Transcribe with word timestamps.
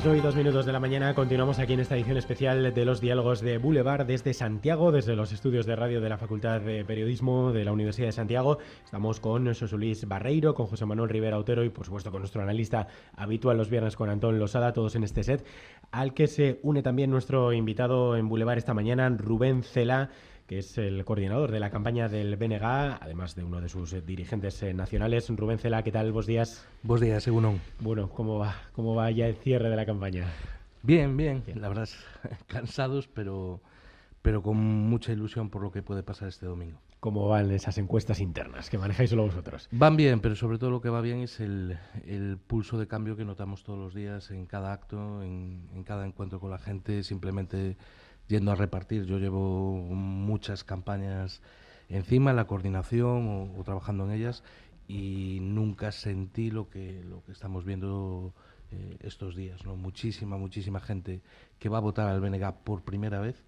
Las 0.00 0.06
9 0.06 0.18
y 0.18 0.22
2 0.22 0.36
minutos 0.36 0.64
de 0.64 0.72
la 0.72 0.80
mañana 0.80 1.14
continuamos 1.14 1.58
aquí 1.58 1.74
en 1.74 1.80
esta 1.80 1.94
edición 1.94 2.16
especial 2.16 2.72
de 2.72 2.84
los 2.86 3.02
diálogos 3.02 3.42
de 3.42 3.58
Boulevard 3.58 4.06
desde 4.06 4.32
Santiago, 4.32 4.92
desde 4.92 5.14
los 5.14 5.30
estudios 5.30 5.66
de 5.66 5.76
radio 5.76 6.00
de 6.00 6.08
la 6.08 6.16
Facultad 6.16 6.62
de 6.62 6.86
Periodismo 6.86 7.52
de 7.52 7.66
la 7.66 7.72
Universidad 7.72 8.08
de 8.08 8.12
Santiago. 8.12 8.56
Estamos 8.82 9.20
con 9.20 9.46
José 9.46 9.76
Luis 9.76 10.08
Barreiro, 10.08 10.54
con 10.54 10.68
José 10.68 10.86
Manuel 10.86 11.10
Rivera 11.10 11.36
Otero 11.36 11.64
y 11.64 11.68
por 11.68 11.84
supuesto 11.84 12.10
con 12.10 12.22
nuestro 12.22 12.40
analista 12.40 12.86
habitual 13.14 13.58
los 13.58 13.68
viernes 13.68 13.94
con 13.94 14.08
Antón 14.08 14.38
Losada, 14.38 14.72
todos 14.72 14.94
en 14.94 15.04
este 15.04 15.22
set, 15.22 15.44
al 15.90 16.14
que 16.14 16.28
se 16.28 16.60
une 16.62 16.82
también 16.82 17.10
nuestro 17.10 17.52
invitado 17.52 18.16
en 18.16 18.26
Boulevard 18.26 18.56
esta 18.56 18.72
mañana, 18.72 19.06
Rubén 19.10 19.62
Cela 19.62 20.08
que 20.50 20.58
es 20.58 20.76
el 20.78 21.04
coordinador 21.04 21.52
de 21.52 21.60
la 21.60 21.70
campaña 21.70 22.08
del 22.08 22.34
BNG, 22.34 22.64
además 22.64 23.36
de 23.36 23.44
uno 23.44 23.60
de 23.60 23.68
sus 23.68 23.92
eh, 23.92 24.02
dirigentes 24.02 24.60
eh, 24.64 24.74
nacionales. 24.74 25.28
Rubén 25.28 25.60
Cela, 25.60 25.84
¿qué 25.84 25.92
tal? 25.92 26.10
Buenos 26.10 26.26
días. 26.26 26.66
Buenos 26.82 27.02
días, 27.02 27.22
según 27.22 27.60
Bueno, 27.78 28.10
¿cómo 28.10 28.36
va, 28.40 28.56
¿cómo 28.72 28.96
va 28.96 29.12
ya 29.12 29.28
el 29.28 29.36
cierre 29.36 29.70
de 29.70 29.76
la 29.76 29.86
campaña? 29.86 30.26
Bien, 30.82 31.16
bien, 31.16 31.44
la 31.54 31.68
verdad 31.68 31.84
es 31.84 31.96
cansados, 32.48 33.06
pero, 33.06 33.60
pero 34.22 34.42
con 34.42 34.56
mucha 34.56 35.12
ilusión 35.12 35.50
por 35.50 35.62
lo 35.62 35.70
que 35.70 35.84
puede 35.84 36.02
pasar 36.02 36.26
este 36.26 36.46
domingo. 36.46 36.80
¿Cómo 36.98 37.28
van 37.28 37.52
esas 37.52 37.78
encuestas 37.78 38.18
internas 38.18 38.70
que 38.70 38.76
manejáis 38.76 39.10
solo 39.10 39.26
vosotros? 39.26 39.68
Van 39.70 39.96
bien, 39.96 40.18
pero 40.18 40.34
sobre 40.34 40.58
todo 40.58 40.72
lo 40.72 40.80
que 40.80 40.88
va 40.88 41.00
bien 41.00 41.20
es 41.20 41.38
el, 41.38 41.78
pulso 42.48 42.76
de 42.76 42.88
cambio 42.88 43.16
que 43.16 43.24
notamos 43.24 43.62
todos 43.62 43.78
los 43.78 43.94
días 43.94 44.32
en 44.32 44.46
cada 44.46 44.72
acto, 44.72 45.22
en, 45.22 45.68
en 45.72 45.84
cada 45.84 46.04
encuentro 46.04 46.40
con 46.40 46.50
la 46.50 46.58
gente, 46.58 47.04
simplemente 47.04 47.76
yendo 48.30 48.52
a 48.52 48.54
repartir. 48.54 49.04
Yo 49.04 49.18
llevo 49.18 49.76
muchas 49.76 50.64
campañas 50.64 51.42
encima, 51.88 52.32
la 52.32 52.46
coordinación 52.46 53.52
o, 53.58 53.64
trabajando 53.64 54.04
en 54.06 54.12
ellas 54.12 54.42
y 54.88 55.38
nunca 55.42 55.92
sentí 55.92 56.50
lo 56.50 56.70
que, 56.70 57.04
lo 57.04 57.22
que 57.24 57.32
estamos 57.32 57.64
viendo 57.64 58.32
eh, 58.70 58.96
estos 59.00 59.36
días. 59.36 59.64
¿no? 59.66 59.76
Muchísima, 59.76 60.38
muchísima 60.38 60.80
gente 60.80 61.20
que 61.58 61.68
va 61.68 61.78
a 61.78 61.82
votar 61.82 62.08
al 62.08 62.20
BNG 62.20 62.54
por 62.64 62.82
primera 62.82 63.20
vez 63.20 63.44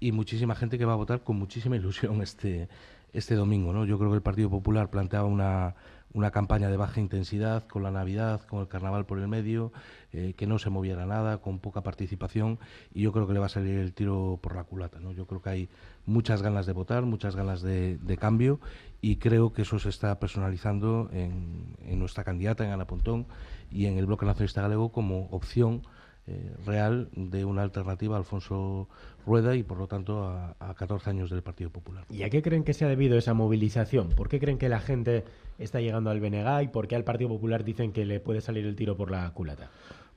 y 0.00 0.12
muchísima 0.12 0.54
gente 0.54 0.78
que 0.78 0.84
va 0.84 0.92
a 0.92 0.96
votar 0.96 1.22
con 1.22 1.36
muchísima 1.36 1.76
ilusión 1.76 2.20
este, 2.22 2.68
este 3.12 3.34
domingo. 3.34 3.72
¿no? 3.72 3.84
Yo 3.84 3.98
creo 3.98 4.10
que 4.10 4.16
el 4.16 4.22
Partido 4.22 4.50
Popular 4.50 4.90
planteaba 4.90 5.26
una 5.26 5.74
una 6.14 6.30
campaña 6.30 6.70
de 6.70 6.76
baja 6.76 7.00
intensidad 7.00 7.66
con 7.66 7.82
la 7.82 7.90
Navidad, 7.90 8.40
con 8.42 8.60
el 8.60 8.68
Carnaval 8.68 9.04
por 9.04 9.18
el 9.18 9.28
medio, 9.28 9.72
eh, 10.12 10.34
que 10.36 10.46
no 10.46 10.58
se 10.58 10.70
moviera 10.70 11.04
nada, 11.04 11.38
con 11.38 11.58
poca 11.58 11.82
participación 11.82 12.58
y 12.94 13.02
yo 13.02 13.12
creo 13.12 13.26
que 13.26 13.34
le 13.34 13.40
va 13.40 13.46
a 13.46 13.50
salir 13.50 13.78
el 13.78 13.92
tiro 13.92 14.38
por 14.42 14.56
la 14.56 14.64
culata. 14.64 15.00
¿no? 15.00 15.12
Yo 15.12 15.26
creo 15.26 15.42
que 15.42 15.50
hay 15.50 15.68
muchas 16.06 16.42
ganas 16.42 16.66
de 16.66 16.72
votar, 16.72 17.04
muchas 17.04 17.36
ganas 17.36 17.62
de, 17.62 17.98
cambio 18.18 18.58
y 19.00 19.16
creo 19.16 19.52
que 19.52 19.62
eso 19.62 19.78
se 19.78 19.90
está 19.90 20.18
personalizando 20.18 21.08
en, 21.12 21.76
en 21.86 21.98
nuestra 21.98 22.24
candidata, 22.24 22.64
en 22.64 22.72
Ana 22.72 22.86
Pontón, 22.86 23.26
y 23.70 23.86
en 23.86 23.96
el 23.98 24.06
Bloque 24.06 24.26
Nacionalista 24.26 24.62
Galego 24.62 24.90
como 24.90 25.26
opción 25.30 25.82
eh, 26.28 26.52
real 26.66 27.08
de 27.14 27.44
una 27.46 27.62
alternativa 27.62 28.16
a 28.16 28.18
Alfonso 28.18 28.86
Rueda 29.26 29.56
y 29.56 29.62
por 29.62 29.78
lo 29.78 29.86
tanto 29.86 30.24
a, 30.24 30.54
a, 30.60 30.74
14 30.74 31.08
años 31.08 31.30
del 31.30 31.42
Partido 31.42 31.70
Popular. 31.70 32.04
¿Y 32.10 32.22
a 32.22 32.28
qué 32.28 32.42
creen 32.42 32.64
que 32.64 32.74
se 32.74 32.84
ha 32.84 32.88
debido 32.88 33.16
esa 33.16 33.32
movilización? 33.32 34.10
¿Por 34.10 34.28
qué 34.28 34.38
creen 34.38 34.58
que 34.58 34.68
la 34.68 34.80
gente 34.80 35.24
está 35.58 35.80
llegando 35.80 36.10
al 36.10 36.20
BNG 36.20 36.64
y 36.64 36.68
por 36.68 36.86
qué 36.86 36.96
al 36.96 37.04
Partido 37.04 37.30
Popular 37.30 37.64
dicen 37.64 37.92
que 37.92 38.04
le 38.04 38.20
puede 38.20 38.42
salir 38.42 38.66
el 38.66 38.76
tiro 38.76 38.94
por 38.94 39.10
la 39.10 39.30
culata? 39.32 39.70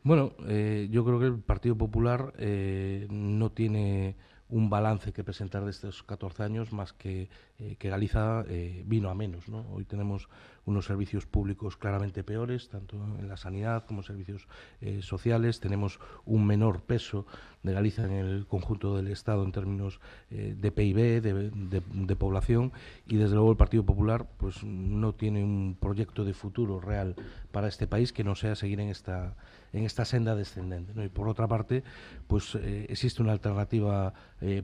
Bueno, 0.03 0.33
eh, 0.47 0.87
yo 0.91 1.05
creo 1.05 1.19
que 1.19 1.27
el 1.27 1.39
Partido 1.39 1.77
Popular 1.77 2.33
eh, 2.37 3.07
no 3.09 3.51
tiene 3.51 4.15
un 4.51 4.69
balance 4.69 5.13
que 5.13 5.23
presentar 5.23 5.63
de 5.63 5.71
estos 5.71 6.03
14 6.03 6.43
años 6.43 6.71
más 6.71 6.93
que 6.93 7.29
eh, 7.61 7.75
que 7.77 7.89
Galiza 7.89 8.43
eh, 8.47 8.83
vino 8.87 9.09
a 9.09 9.15
menos. 9.15 9.47
¿no? 9.47 9.65
Hoy 9.71 9.85
tenemos 9.85 10.29
unos 10.65 10.85
servicios 10.85 11.25
públicos 11.25 11.77
claramente 11.77 12.23
peores, 12.23 12.69
tanto 12.69 12.97
en 13.19 13.27
la 13.27 13.37
sanidad 13.37 13.85
como 13.85 14.01
en 14.01 14.03
servicios 14.03 14.47
eh, 14.81 15.01
sociales. 15.01 15.59
Tenemos 15.59 15.99
un 16.25 16.45
menor 16.45 16.81
peso 16.81 17.27
de 17.61 17.73
Galiza 17.73 18.05
en 18.05 18.13
el 18.13 18.47
conjunto 18.47 18.97
del 18.97 19.07
Estado 19.07 19.43
en 19.43 19.51
términos 19.51 19.99
de 20.31 20.71
PIB, 20.71 21.21
de, 21.21 22.15
población, 22.15 22.71
y 23.05 23.17
desde 23.17 23.35
luego 23.35 23.51
el 23.51 23.57
Partido 23.57 23.85
Popular 23.85 24.27
pues 24.37 24.63
no 24.63 25.13
tiene 25.13 25.43
un 25.43 25.77
proyecto 25.79 26.25
de 26.25 26.33
futuro 26.33 26.79
real 26.79 27.15
para 27.51 27.67
este 27.67 27.85
país 27.85 28.11
que 28.11 28.23
no 28.23 28.33
sea 28.33 28.55
seguir 28.55 28.79
en 28.79 28.89
esta 28.89 29.35
en 29.73 29.85
esta 29.85 30.05
senda 30.05 30.35
descendente. 30.35 30.93
Y 31.03 31.09
por 31.09 31.27
otra 31.27 31.47
parte, 31.47 31.83
pues 32.27 32.55
existe 32.55 33.21
una 33.21 33.31
alternativa 33.31 34.13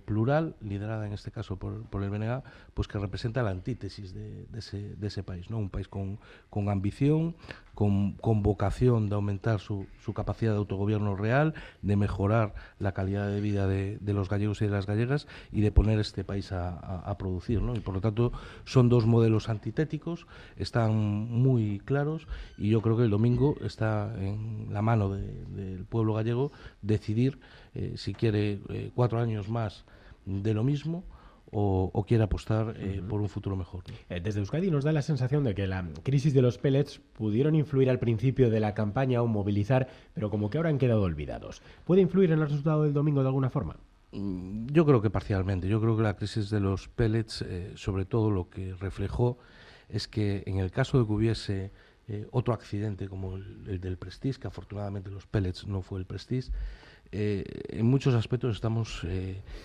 plural, 0.06 0.56
liderada 0.62 1.06
en 1.06 1.13
este 1.13 1.31
caso 1.31 1.57
por, 1.57 1.84
por 1.85 2.03
el 2.03 2.09
BNG, 2.09 2.41
pues 2.73 2.88
que 2.88 2.97
representa 2.97 3.44
la 3.44 3.51
antítesis 3.51 4.13
de, 4.13 4.47
ese, 4.56 5.23
país, 5.23 5.50
¿no? 5.50 5.57
Un 5.57 5.69
país 5.69 5.88
con, 5.88 6.19
con 6.50 6.69
ambición, 6.69 7.35
con, 7.73 8.13
con, 8.13 8.41
vocación 8.41 9.07
de 9.07 9.16
aumentar 9.16 9.59
su, 9.59 9.85
su, 10.00 10.13
capacidad 10.13 10.51
de 10.51 10.57
autogobierno 10.57 11.16
real, 11.16 11.53
de 11.81 11.96
mejorar 11.96 12.56
la 12.79 12.94
calidad 12.94 13.29
de 13.29 13.40
vida 13.40 13.67
de, 13.67 14.00
los 14.01 14.29
gallegos 14.29 14.62
y 14.62 14.66
de 14.66 14.72
las 14.72 14.88
gallegas 14.88 15.28
y 15.51 15.62
de 15.62 15.72
poner 15.72 16.00
este 16.00 16.23
país 16.23 16.51
a, 16.51 16.69
a, 16.78 17.17
producir, 17.17 17.62
¿no? 17.62 17.75
Y 17.75 17.79
por 17.79 17.94
lo 17.94 18.01
tanto 18.01 18.31
son 18.66 18.90
dos 18.90 19.06
modelos 19.06 19.50
antitéticos, 19.50 20.25
están 20.56 20.96
muy 20.96 21.79
claros 21.85 22.28
y 22.57 22.69
yo 22.69 22.81
creo 22.81 22.97
que 22.97 23.03
el 23.03 23.12
domingo 23.12 23.56
está 23.62 24.12
en 24.19 24.67
la 24.72 24.81
mano 24.81 24.97
del 24.97 25.85
pueblo 25.85 26.13
gallego 26.13 26.52
decidir 26.81 27.40
eh, 27.74 27.94
si 27.96 28.13
quiere 28.13 28.59
eh, 28.69 28.91
cuatro 28.94 29.19
años 29.19 29.50
más 29.50 29.85
de 30.25 30.53
lo 30.53 30.63
mismo 30.63 31.03
o, 31.50 32.03
quiere 32.06 32.25
apostar 32.25 32.75
eh, 32.78 33.02
por 33.08 33.22
un 33.22 33.30
futuro 33.30 33.56
mejor. 33.56 33.84
Desde 34.09 34.41
Euskadi 34.41 34.69
nos 34.69 34.84
da 34.84 34.91
la 34.91 35.02
sensación 35.02 35.46
de 35.46 35.56
que 35.56 35.66
la 35.66 35.88
crisis 36.03 36.34
de 36.34 36.41
los 36.41 36.58
pellets 36.58 37.00
pudieron 37.13 37.56
influir 37.56 37.90
al 37.90 38.00
principio 38.00 38.50
de 38.50 38.59
la 38.59 38.74
campaña 38.74 39.22
o 39.22 39.28
movilizar, 39.28 39.88
pero 40.13 40.30
como 40.30 40.50
que 40.50 40.58
ahora 40.58 40.69
han 40.69 40.78
quedado 40.78 41.03
olvidados. 41.03 41.62
¿Puede 41.85 42.02
influir 42.02 42.31
en 42.31 42.40
el 42.40 42.50
resultado 42.50 42.84
del 42.84 42.94
domingo 42.94 43.22
de 43.22 43.28
alguna 43.28 43.50
forma? 43.50 43.78
Mm, 44.12 44.68
yo 44.74 44.85
creo 44.85 45.02
que 45.02 45.09
parcialmente. 45.09 45.69
Yo 45.69 45.79
creo 45.79 45.96
que 45.96 46.03
la 46.03 46.18
crisis 46.18 46.50
de 46.50 46.59
los 46.59 46.90
pellets, 46.90 47.46
sobre 47.75 48.03
todo 48.03 48.29
lo 48.29 48.50
que 48.50 48.74
reflejó, 48.74 49.38
es 49.88 50.08
que 50.08 50.44
en 50.47 50.58
el 50.58 50.72
caso 50.72 51.00
de 51.00 51.06
que 51.06 51.14
hubiese 51.14 51.72
otro 52.31 52.53
accidente 52.53 53.09
como 53.09 53.35
el, 53.35 53.79
del 53.81 53.97
Prestige, 53.97 54.40
que 54.40 54.47
afortunadamente 54.47 55.12
los 55.12 55.28
pellets 55.28 55.68
no 55.68 55.81
fue 55.81 56.00
el 56.00 56.06
Prestige, 56.06 56.51
en 57.12 57.85
muchos 57.85 58.13
aspectos 58.13 58.56
estamos 58.56 59.06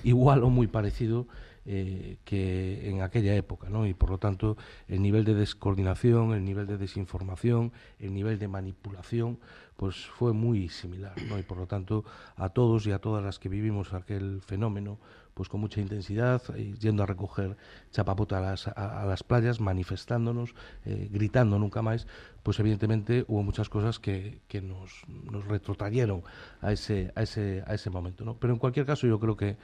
igual 0.05 0.45
o 0.45 0.51
muy 0.51 0.69
parecido 0.69 1.27
eh, 1.65 2.17
que 2.25 2.91
en 2.91 3.03
aquella 3.03 3.37
época, 3.37 3.69
¿no? 3.69 3.87
Y 3.87 3.95
por 3.95 4.11
lo 4.11 4.19
tanto 4.19 4.57
el 4.89 5.01
nivel 5.01 5.25
de 5.25 5.35
descoordinación, 5.35 6.35
el 6.35 6.45
nivel 6.45 6.67
de 6.67 6.77
desinformación, 6.77 7.71
el 8.01 8.13
nivel 8.13 8.41
de 8.41 8.49
manipulación, 8.49 9.39
pues 9.77 10.07
fue 10.07 10.33
muy 10.33 10.69
similar, 10.69 11.15
¿no? 11.29 11.39
Y 11.39 11.45
por 11.45 11.59
lo 11.59 11.69
tanto 11.69 12.05
a 12.35 12.49
todos 12.49 12.85
y 12.89 12.91
a 12.91 12.99
todas 12.99 13.23
las 13.23 13.39
que 13.39 13.49
vivimos 13.49 13.93
aquel 13.93 14.41
fenómeno, 14.43 14.99
pues 15.35 15.49
con 15.49 15.61
mucha 15.61 15.81
intensidad, 15.81 16.43
eh, 16.57 16.75
yendo 16.79 17.03
a 17.03 17.07
recoger 17.07 17.57
chapapota 17.91 18.39
a 18.39 19.07
las, 19.07 19.23
playas, 19.23 19.61
manifestándonos, 19.61 20.55
eh, 20.85 21.09
gritando 21.11 21.59
nunca 21.59 21.83
más, 21.83 22.07
pues 22.43 22.59
evidentemente 22.61 23.25
hubo 23.29 23.43
muchas 23.43 23.69
cosas 23.69 23.99
que, 23.99 24.41
que 24.49 24.61
nos, 24.61 25.03
nos 25.09 25.47
retrotrayeron 25.47 26.23
a 26.61 26.73
ese, 26.73 27.13
a, 27.15 27.23
ese, 27.23 27.63
a 27.67 27.75
ese 27.75 27.91
momento. 27.91 28.25
¿no? 28.25 28.37
Pero 28.39 28.53
en 28.53 28.59
cualquier 28.59 28.87
caso 28.87 29.07
yo 29.07 29.19
creo 29.21 29.37
que, 29.37 29.57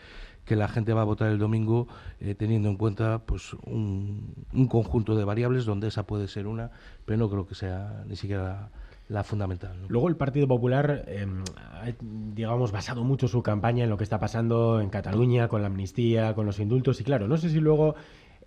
que 0.44 0.56
la 0.56 0.68
gente 0.68 0.92
va 0.92 1.02
a 1.02 1.04
votar 1.04 1.30
el 1.30 1.38
domingo 1.38 1.88
eh, 2.20 2.34
teniendo 2.34 2.68
en 2.68 2.76
cuenta 2.76 3.22
pues 3.26 3.52
un, 3.64 4.46
un, 4.52 4.68
conjunto 4.68 5.14
de 5.16 5.24
variables 5.24 5.64
donde 5.64 5.88
esa 5.88 6.06
puede 6.06 6.28
ser 6.28 6.46
una, 6.46 6.70
pero 7.04 7.18
no 7.18 7.28
creo 7.28 7.46
que 7.46 7.54
sea 7.54 8.04
ni 8.06 8.16
siquiera 8.16 8.70
la 9.08 9.24
fundamental. 9.24 9.76
Luego 9.88 10.08
el 10.08 10.16
Partido 10.16 10.46
Popular 10.46 11.04
em, 11.08 11.42
ha, 11.56 11.86
digamos, 12.00 12.72
basado 12.72 13.04
mucho 13.04 13.26
su 13.28 13.42
campaña 13.42 13.84
en 13.84 13.90
lo 13.90 13.96
que 13.96 14.04
está 14.04 14.20
pasando 14.20 14.80
en 14.80 14.90
Cataluña, 14.90 15.48
con 15.48 15.62
la 15.62 15.68
amnistía, 15.68 16.34
con 16.34 16.46
los 16.46 16.60
indultos, 16.60 17.00
y 17.00 17.04
claro, 17.04 17.26
no 17.26 17.36
sé 17.36 17.50
si 17.50 17.60
luego 17.60 17.94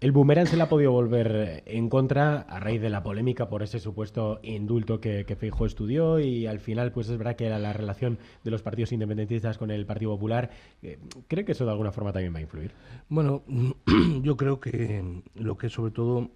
el 0.01 0.11
boomerang 0.11 0.47
se 0.47 0.57
le 0.57 0.63
ha 0.63 0.69
podido 0.69 0.91
volver 0.91 1.61
en 1.67 1.87
contra 1.87 2.41
a 2.41 2.59
raíz 2.59 2.81
de 2.81 2.89
la 2.89 3.03
polémica 3.03 3.49
por 3.49 3.61
ese 3.61 3.77
supuesto 3.77 4.39
indulto 4.41 4.99
que, 4.99 5.25
que 5.25 5.35
Feijóo 5.35 5.67
estudió 5.67 6.19
y 6.19 6.47
al 6.47 6.59
final 6.59 6.91
pues 6.91 7.07
es 7.09 7.19
verdad 7.19 7.35
que 7.35 7.45
era 7.45 7.59
la 7.59 7.71
relación 7.71 8.17
de 8.43 8.49
los 8.49 8.63
partidos 8.63 8.91
independentistas 8.93 9.59
con 9.59 9.69
el 9.69 9.85
Partido 9.85 10.09
Popular. 10.09 10.49
Eh, 10.81 10.97
¿Cree 11.27 11.45
que 11.45 11.51
eso 11.51 11.65
de 11.65 11.71
alguna 11.71 11.91
forma 11.91 12.11
también 12.11 12.33
va 12.33 12.39
a 12.39 12.41
influir? 12.41 12.71
Bueno, 13.09 13.43
yo 14.23 14.37
creo 14.37 14.59
que 14.59 15.21
lo 15.35 15.55
que 15.55 15.69
sobre 15.69 15.91
todo 15.91 16.31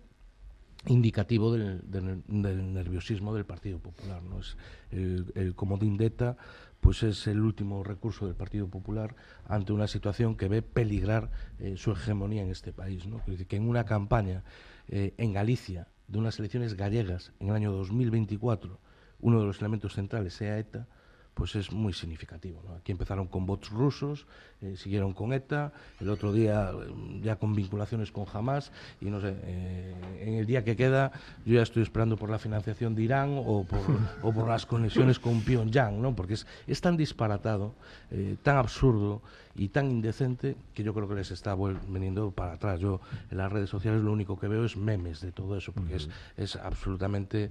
indicativo 0.87 1.51
del, 1.51 1.81
nerviosismo 2.27 3.33
del 3.33 3.45
Partido 3.45 3.79
Popular. 3.79 4.21
¿no? 4.23 4.39
Es 4.39 4.57
el, 4.91 5.53
comodín 5.55 6.01
ETA 6.01 6.37
pues 6.79 7.01
es 7.01 7.25
el 7.25 7.41
último 7.41 7.83
recurso 7.83 8.27
del 8.27 8.35
Partido 8.35 8.67
Popular 8.67 9.15
ante 9.47 9.73
una 9.73 9.87
situación 9.87 10.35
que 10.35 10.47
ve 10.47 10.61
peligrar 10.61 11.31
eh, 11.57 11.75
su 11.77 11.91
hegemonía 11.91 12.43
en 12.43 12.51
este 12.51 12.71
país. 12.73 13.07
¿no? 13.07 13.21
que 13.25 13.55
en 13.55 13.67
una 13.67 13.85
campaña 13.85 14.43
eh, 14.87 15.13
en 15.17 15.33
Galicia 15.33 15.87
de 16.07 16.19
unas 16.19 16.37
elecciones 16.37 16.75
gallegas 16.75 17.33
en 17.39 17.49
el 17.49 17.55
año 17.55 17.71
2024 17.71 18.79
uno 19.25 19.39
de 19.39 19.45
los 19.47 19.59
elementos 19.59 19.93
centrales 19.93 20.33
sea 20.33 20.59
ETA, 20.59 20.87
pues 21.35 21.55
es 21.55 21.71
muy 21.71 21.93
significativo. 21.93 22.61
Aquí 22.79 22.91
empezaron 22.91 23.27
con 23.27 23.45
bots 23.45 23.69
rusos, 23.69 24.25
eh, 24.61 24.75
siguieron 24.77 25.13
con 25.13 25.33
ETA, 25.33 25.73
el 25.99 26.09
otro 26.09 26.31
día 26.33 26.71
mm, 26.71 27.21
ya 27.21 27.35
con 27.35 27.53
vinculaciones 27.53 28.11
con 28.11 28.25
Hamas, 28.33 28.71
y 29.01 29.05
no 29.05 29.19
sé, 29.19 29.35
eh, 29.43 29.93
en 30.21 30.33
el 30.35 30.45
día 30.45 30.63
que 30.63 30.75
queda 30.75 31.11
yo 31.45 31.55
ya 31.55 31.61
estoy 31.61 31.83
esperando 31.83 32.15
por 32.15 32.29
la 32.29 32.39
financiación 32.39 32.95
de 32.95 33.03
Irán 33.03 33.35
o 33.37 33.65
por, 33.65 33.79
o 34.23 34.33
por 34.33 34.47
las 34.47 34.65
conexiones 34.65 35.19
con 35.19 35.41
Pyongyang, 35.41 36.01
¿no? 36.01 36.15
porque 36.15 36.35
es, 36.35 36.47
es 36.67 36.79
tan 36.79 36.95
disparatado, 36.95 37.75
eh, 38.11 38.37
tan 38.41 38.57
absurdo 38.57 39.21
y 39.55 39.69
tan 39.69 39.89
indecente 39.89 40.57
que 40.73 40.83
yo 40.83 40.93
creo 40.93 41.07
que 41.07 41.15
les 41.15 41.31
está 41.31 41.55
veniendo 41.55 42.31
para 42.31 42.53
atrás. 42.53 42.79
Yo 42.79 43.01
en 43.31 43.37
las 43.37 43.51
redes 43.51 43.69
sociales 43.69 44.01
lo 44.01 44.11
único 44.11 44.37
que 44.37 44.47
veo 44.47 44.65
es 44.65 44.75
memes 44.75 45.21
de 45.21 45.31
todo 45.31 45.57
eso, 45.57 45.71
porque 45.71 45.95
es, 45.95 46.09
es 46.37 46.55
absolutamente 46.57 47.49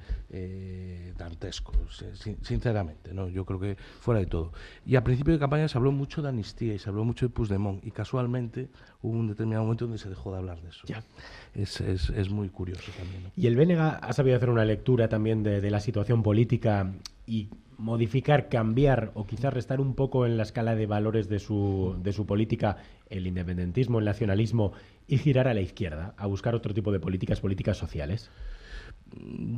dantesco, 1.16 1.72
sinceramente. 2.42 3.14
¿no? 3.14 3.28
Yo 3.28 3.44
creo 3.44 3.58
que 3.58 3.76
fuera 4.00 4.20
de 4.20 4.26
todo. 4.26 4.52
Y 4.84 4.96
a 4.96 5.04
principio 5.04 5.32
de 5.32 5.38
campaña 5.38 5.68
se 5.68 5.78
habló 5.78 5.92
mucho 5.92 6.22
de 6.22 6.28
amnistía 6.28 6.74
y 6.74 6.78
se 6.78 6.88
habló 6.90 7.04
mucho 7.04 7.26
de 7.26 7.30
Puigdemont 7.30 7.84
y 7.84 7.90
casualmente 7.90 8.68
hubo 9.02 9.18
un 9.18 9.28
determinado 9.28 9.64
momento 9.64 9.86
donde 9.86 9.98
se 9.98 10.08
dejó 10.08 10.32
de 10.32 10.38
hablar 10.38 10.60
de 10.60 10.68
eso. 10.68 10.86
Ya. 10.86 11.02
Es, 11.54 11.80
es, 11.80 12.10
es, 12.10 12.30
muy 12.30 12.48
curioso 12.48 12.90
también. 12.96 13.30
Y 13.36 13.46
el 13.46 13.56
Bénega 13.56 13.96
ha 13.96 14.12
sabido 14.12 14.36
hacer 14.36 14.50
una 14.50 14.64
lectura 14.64 15.08
también 15.08 15.42
de, 15.42 15.60
de 15.60 15.70
la 15.70 15.80
situación 15.80 16.22
política 16.22 16.92
y 17.26 17.48
modificar, 17.78 18.48
cambiar 18.48 19.10
o 19.14 19.26
quizás 19.26 19.52
restar 19.52 19.80
un 19.80 19.94
poco 19.94 20.26
en 20.26 20.36
la 20.36 20.42
escala 20.42 20.74
de 20.74 20.86
valores 20.86 21.28
de 21.28 21.38
su, 21.38 21.96
de 22.02 22.12
su 22.12 22.26
política 22.26 22.76
el 23.08 23.26
independentismo, 23.26 23.98
el 23.98 24.04
nacionalismo 24.04 24.72
y 25.06 25.18
girar 25.18 25.48
a 25.48 25.54
la 25.54 25.60
izquierda, 25.60 26.14
a 26.16 26.26
buscar 26.26 26.54
otro 26.54 26.74
tipo 26.74 26.92
de 26.92 27.00
políticas, 27.00 27.40
políticas 27.40 27.76
sociales? 27.76 28.30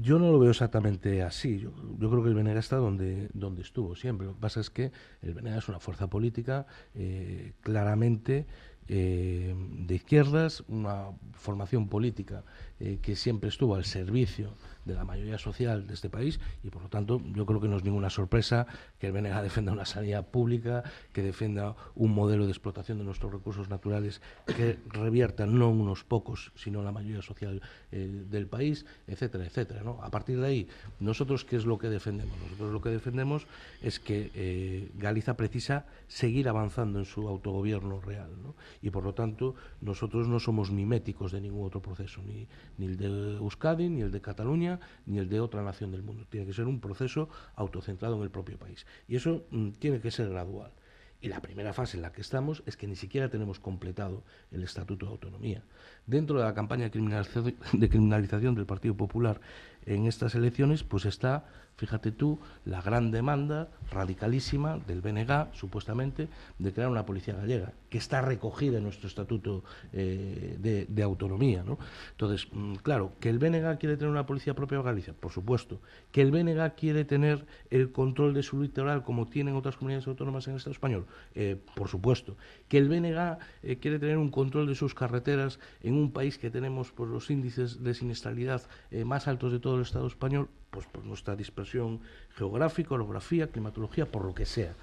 Yo 0.02 0.18
no 0.18 0.30
lo 0.32 0.38
veo 0.38 0.50
exactamente 0.50 1.22
así. 1.22 1.58
Yo, 1.60 1.72
creo 1.98 2.22
que 2.22 2.28
el 2.28 2.34
Benega 2.34 2.60
está 2.60 2.76
donde, 2.76 3.28
donde 3.32 3.62
estuvo 3.62 3.94
siempre. 3.94 4.26
Lo 4.26 4.34
que 4.34 4.40
pasa 4.40 4.60
es 4.60 4.70
que 4.70 4.92
el 5.22 5.34
Benega 5.34 5.58
es 5.58 5.69
una 5.69 5.80
fuerza 5.80 6.08
política 6.08 6.66
eh, 6.94 7.52
claramente 7.62 8.46
eh, 8.88 9.54
de 9.56 9.94
izquierdas, 9.94 10.62
una 10.69 11.06
formación 11.32 11.88
política 11.88 12.44
eh, 12.78 12.98
que 13.02 13.16
siempre 13.16 13.48
estuvo 13.48 13.74
al 13.74 13.84
servicio 13.84 14.52
de 14.86 14.94
la 14.94 15.04
mayoría 15.04 15.36
social 15.36 15.86
de 15.86 15.94
este 15.94 16.08
país 16.08 16.40
y 16.62 16.70
por 16.70 16.82
lo 16.82 16.88
tanto 16.88 17.20
yo 17.34 17.44
creo 17.44 17.60
que 17.60 17.68
no 17.68 17.76
es 17.76 17.84
ninguna 17.84 18.08
sorpresa 18.08 18.66
que 18.98 19.08
el 19.08 19.12
BNG 19.12 19.42
defienda 19.42 19.72
una 19.72 19.84
sanidad 19.84 20.26
pública, 20.26 20.84
que 21.12 21.22
defienda 21.22 21.76
un 21.94 22.14
modelo 22.14 22.46
de 22.46 22.52
explotación 22.52 22.98
de 22.98 23.04
nuestros 23.04 23.32
recursos 23.32 23.68
naturales 23.68 24.22
que 24.46 24.78
revierta 24.88 25.46
no 25.46 25.68
unos 25.68 26.04
pocos, 26.04 26.52
sino 26.54 26.82
la 26.82 26.92
mayoría 26.92 27.22
social 27.22 27.60
eh, 27.90 28.24
del 28.30 28.46
país, 28.46 28.86
etcétera, 29.06 29.44
etcétera. 29.44 29.82
¿no? 29.82 30.02
A 30.02 30.10
partir 30.10 30.40
de 30.40 30.46
ahí, 30.46 30.68
nosotros 31.00 31.44
qué 31.44 31.56
es 31.56 31.66
lo 31.66 31.78
que 31.78 31.88
defendemos? 31.88 32.38
Nosotros 32.38 32.72
lo 32.72 32.80
que 32.80 32.90
defendemos 32.90 33.46
es 33.82 33.98
que 33.98 34.30
eh, 34.34 34.90
Galiza 34.94 35.36
precisa 35.36 35.86
seguir 36.06 36.48
avanzando 36.48 36.98
en 36.98 37.04
su 37.04 37.28
autogobierno 37.28 38.00
real 38.00 38.30
¿no? 38.42 38.54
y 38.82 38.90
por 38.90 39.04
lo 39.04 39.14
tanto 39.14 39.54
nosotros 39.80 40.28
no 40.28 40.38
somos 40.38 40.70
miméticos 40.70 41.32
de 41.32 41.40
ningún 41.40 41.66
otro 41.66 41.82
proceso, 41.82 42.22
ni, 42.22 42.46
ni 42.78 42.86
el 42.86 42.96
de 42.96 43.36
Euskadi, 43.36 43.88
ni 43.88 44.02
el 44.02 44.12
de 44.12 44.20
Cataluña, 44.20 44.75
ni 45.06 45.19
el 45.19 45.28
de 45.28 45.40
otra 45.40 45.62
nación 45.62 45.93
del 45.93 46.02
mundo. 46.02 46.26
Tiene 46.28 46.46
que 46.46 46.52
ser 46.52 46.67
un 46.67 46.81
proceso 46.81 47.28
autocentrado 47.55 48.17
en 48.17 48.23
el 48.23 48.31
propio 48.31 48.58
país. 48.58 48.87
Y 49.08 49.17
eso 49.17 49.44
mm, 49.50 49.70
tiene 49.73 50.00
que 50.00 50.11
ser 50.11 50.28
gradual. 50.28 50.73
Y 51.20 51.28
la 51.28 51.40
primera 51.40 51.73
fase 51.73 51.96
en 51.96 52.02
la 52.02 52.12
que 52.12 52.20
estamos 52.20 52.62
es 52.67 52.76
que 52.76 52.87
ni 52.87 52.94
siquiera 52.94 53.31
tenemos 53.31 53.58
completado 53.58 54.23
el 54.52 54.62
Estatuto 54.62 55.06
de 55.06 55.12
Autonomía. 55.12 55.62
Dentro 56.06 56.38
de 56.38 56.44
la 56.44 56.55
campaña 56.55 56.84
de 56.84 57.88
criminalización 57.88 58.55
del 58.55 58.67
Partido 58.67 58.94
Popular 58.96 59.40
en 59.86 60.06
estas 60.06 60.34
elecciones, 60.34 60.82
pues 60.82 61.06
está 61.06 61.46
Fíjate 61.76 62.10
tú 62.10 62.38
la 62.64 62.80
gran 62.80 63.10
demanda 63.10 63.68
radicalísima 63.92 64.78
del 64.78 65.02
BNG, 65.02 65.48
supuestamente, 65.52 66.28
de 66.58 66.72
crear 66.72 66.88
una 66.88 67.04
policía 67.04 67.34
gallega, 67.34 67.74
que 67.90 67.98
está 67.98 68.22
recogida 68.22 68.78
en 68.78 68.84
nuestro 68.84 69.08
estatuto 69.08 69.62
eh, 69.92 70.86
de, 70.88 71.02
autonomía. 71.02 71.62
¿no? 71.64 71.78
Entonces, 72.12 72.48
mm, 72.50 72.76
claro, 72.76 73.12
que 73.20 73.28
el 73.28 73.38
BNG 73.38 73.78
quiere 73.78 73.98
tener 73.98 74.10
una 74.10 74.24
policía 74.24 74.54
propia 74.54 74.78
de 74.78 74.84
Galicia, 74.84 75.12
por 75.12 75.32
supuesto. 75.32 75.80
Que 76.12 76.22
el 76.22 76.30
BNG 76.30 76.74
quiere 76.76 77.04
tener 77.04 77.44
el 77.70 77.92
control 77.92 78.32
de 78.32 78.42
su 78.42 78.60
litoral 78.62 79.02
como 79.02 79.26
tienen 79.26 79.54
otras 79.54 79.76
comunidades 79.76 80.08
autónomas 80.08 80.46
en 80.46 80.54
el 80.54 80.56
Estado 80.56 80.72
español, 80.72 81.06
eh, 81.34 81.60
por 81.74 81.88
supuesto. 81.88 82.38
Que 82.68 82.78
el 82.78 82.88
BNG 82.88 83.38
eh, 83.62 83.76
quiere 83.76 83.98
tener 83.98 84.16
un 84.16 84.30
control 84.30 84.66
de 84.66 84.74
sus 84.74 84.94
carreteras 84.94 85.60
en 85.82 85.92
un 85.92 86.10
país 86.10 86.38
que 86.38 86.50
tenemos 86.50 86.90
por 86.90 87.06
los 87.08 87.30
índices 87.30 87.82
de 87.84 87.92
siniestralidad 87.92 88.62
más 89.04 89.28
altos 89.28 89.52
de 89.52 89.60
todo 89.60 89.75
el 89.76 89.82
Estado 89.82 90.06
español, 90.06 90.49
pues 90.70 90.87
por 90.87 91.05
nuestra 91.05 91.37
dispersión 91.37 92.00
geográfica, 92.37 92.94
orografía, 92.94 93.49
climatología, 93.49 94.06
por 94.06 94.25
lo 94.25 94.34
que 94.34 94.46
sea. 94.46 94.75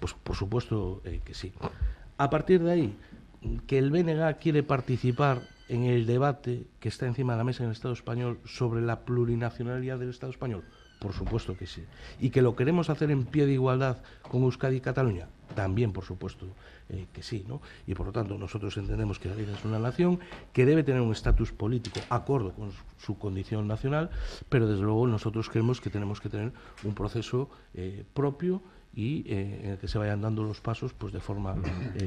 Pues 0.00 0.14
por 0.14 0.36
supuesto 0.36 1.00
eh, 1.04 1.20
que 1.24 1.34
sí. 1.34 1.52
A 2.16 2.30
partir 2.30 2.62
de 2.62 2.72
ahí, 2.72 2.96
que 3.66 3.78
el 3.78 3.90
BNG 3.90 4.38
quiere 4.38 4.62
participar 4.62 5.42
en 5.68 5.84
el 5.84 6.06
debate 6.06 6.66
que 6.80 6.88
está 6.88 7.06
encima 7.06 7.34
de 7.34 7.38
la 7.38 7.44
mesa 7.44 7.62
en 7.62 7.68
el 7.68 7.74
Estado 7.74 7.94
español 7.94 8.40
sobre 8.44 8.80
la 8.80 9.00
plurinacionalidad 9.00 9.98
del 9.98 10.10
Estado 10.10 10.32
español, 10.32 10.64
por 10.98 11.12
supuesto 11.12 11.56
que 11.56 11.66
sí. 11.66 11.84
Y 12.18 12.30
que 12.30 12.42
lo 12.42 12.56
queremos 12.56 12.90
hacer 12.90 13.10
en 13.10 13.24
pie 13.24 13.46
de 13.46 13.52
igualdad 13.52 13.98
con 14.22 14.42
Euskadi 14.42 14.76
y 14.76 14.80
Cataluña, 14.80 15.28
también 15.54 15.92
por 15.92 16.04
supuesto 16.04 16.46
eh, 16.88 17.06
que 17.12 17.22
sí, 17.22 17.44
¿no? 17.46 17.60
Y 17.86 17.94
por 17.94 18.06
lo 18.06 18.12
tanto 18.12 18.38
nosotros 18.38 18.76
entendemos 18.76 19.18
que 19.18 19.28
Galicia 19.28 19.54
es 19.54 19.64
una 19.64 19.78
nación 19.78 20.20
que 20.52 20.64
debe 20.64 20.82
tener 20.82 21.00
un 21.00 21.12
estatus 21.12 21.52
político 21.52 22.00
acorde 22.08 22.52
con 22.52 22.70
su 22.98 23.18
condición 23.18 23.66
nacional, 23.68 24.10
pero 24.48 24.66
desde 24.66 24.82
luego 24.82 25.06
nosotros 25.06 25.48
creemos 25.48 25.80
que 25.80 25.90
tenemos 25.90 26.20
que 26.20 26.28
tener 26.28 26.52
un 26.84 26.94
proceso 26.94 27.50
eh, 27.74 28.04
propio 28.14 28.62
y 28.94 29.24
eh, 29.26 29.60
en 29.64 29.70
el 29.72 29.78
que 29.78 29.86
se 29.86 29.98
vayan 29.98 30.22
dando 30.22 30.42
los 30.42 30.60
pasos 30.60 30.94
pues 30.94 31.12
de 31.12 31.20
forma 31.20 31.54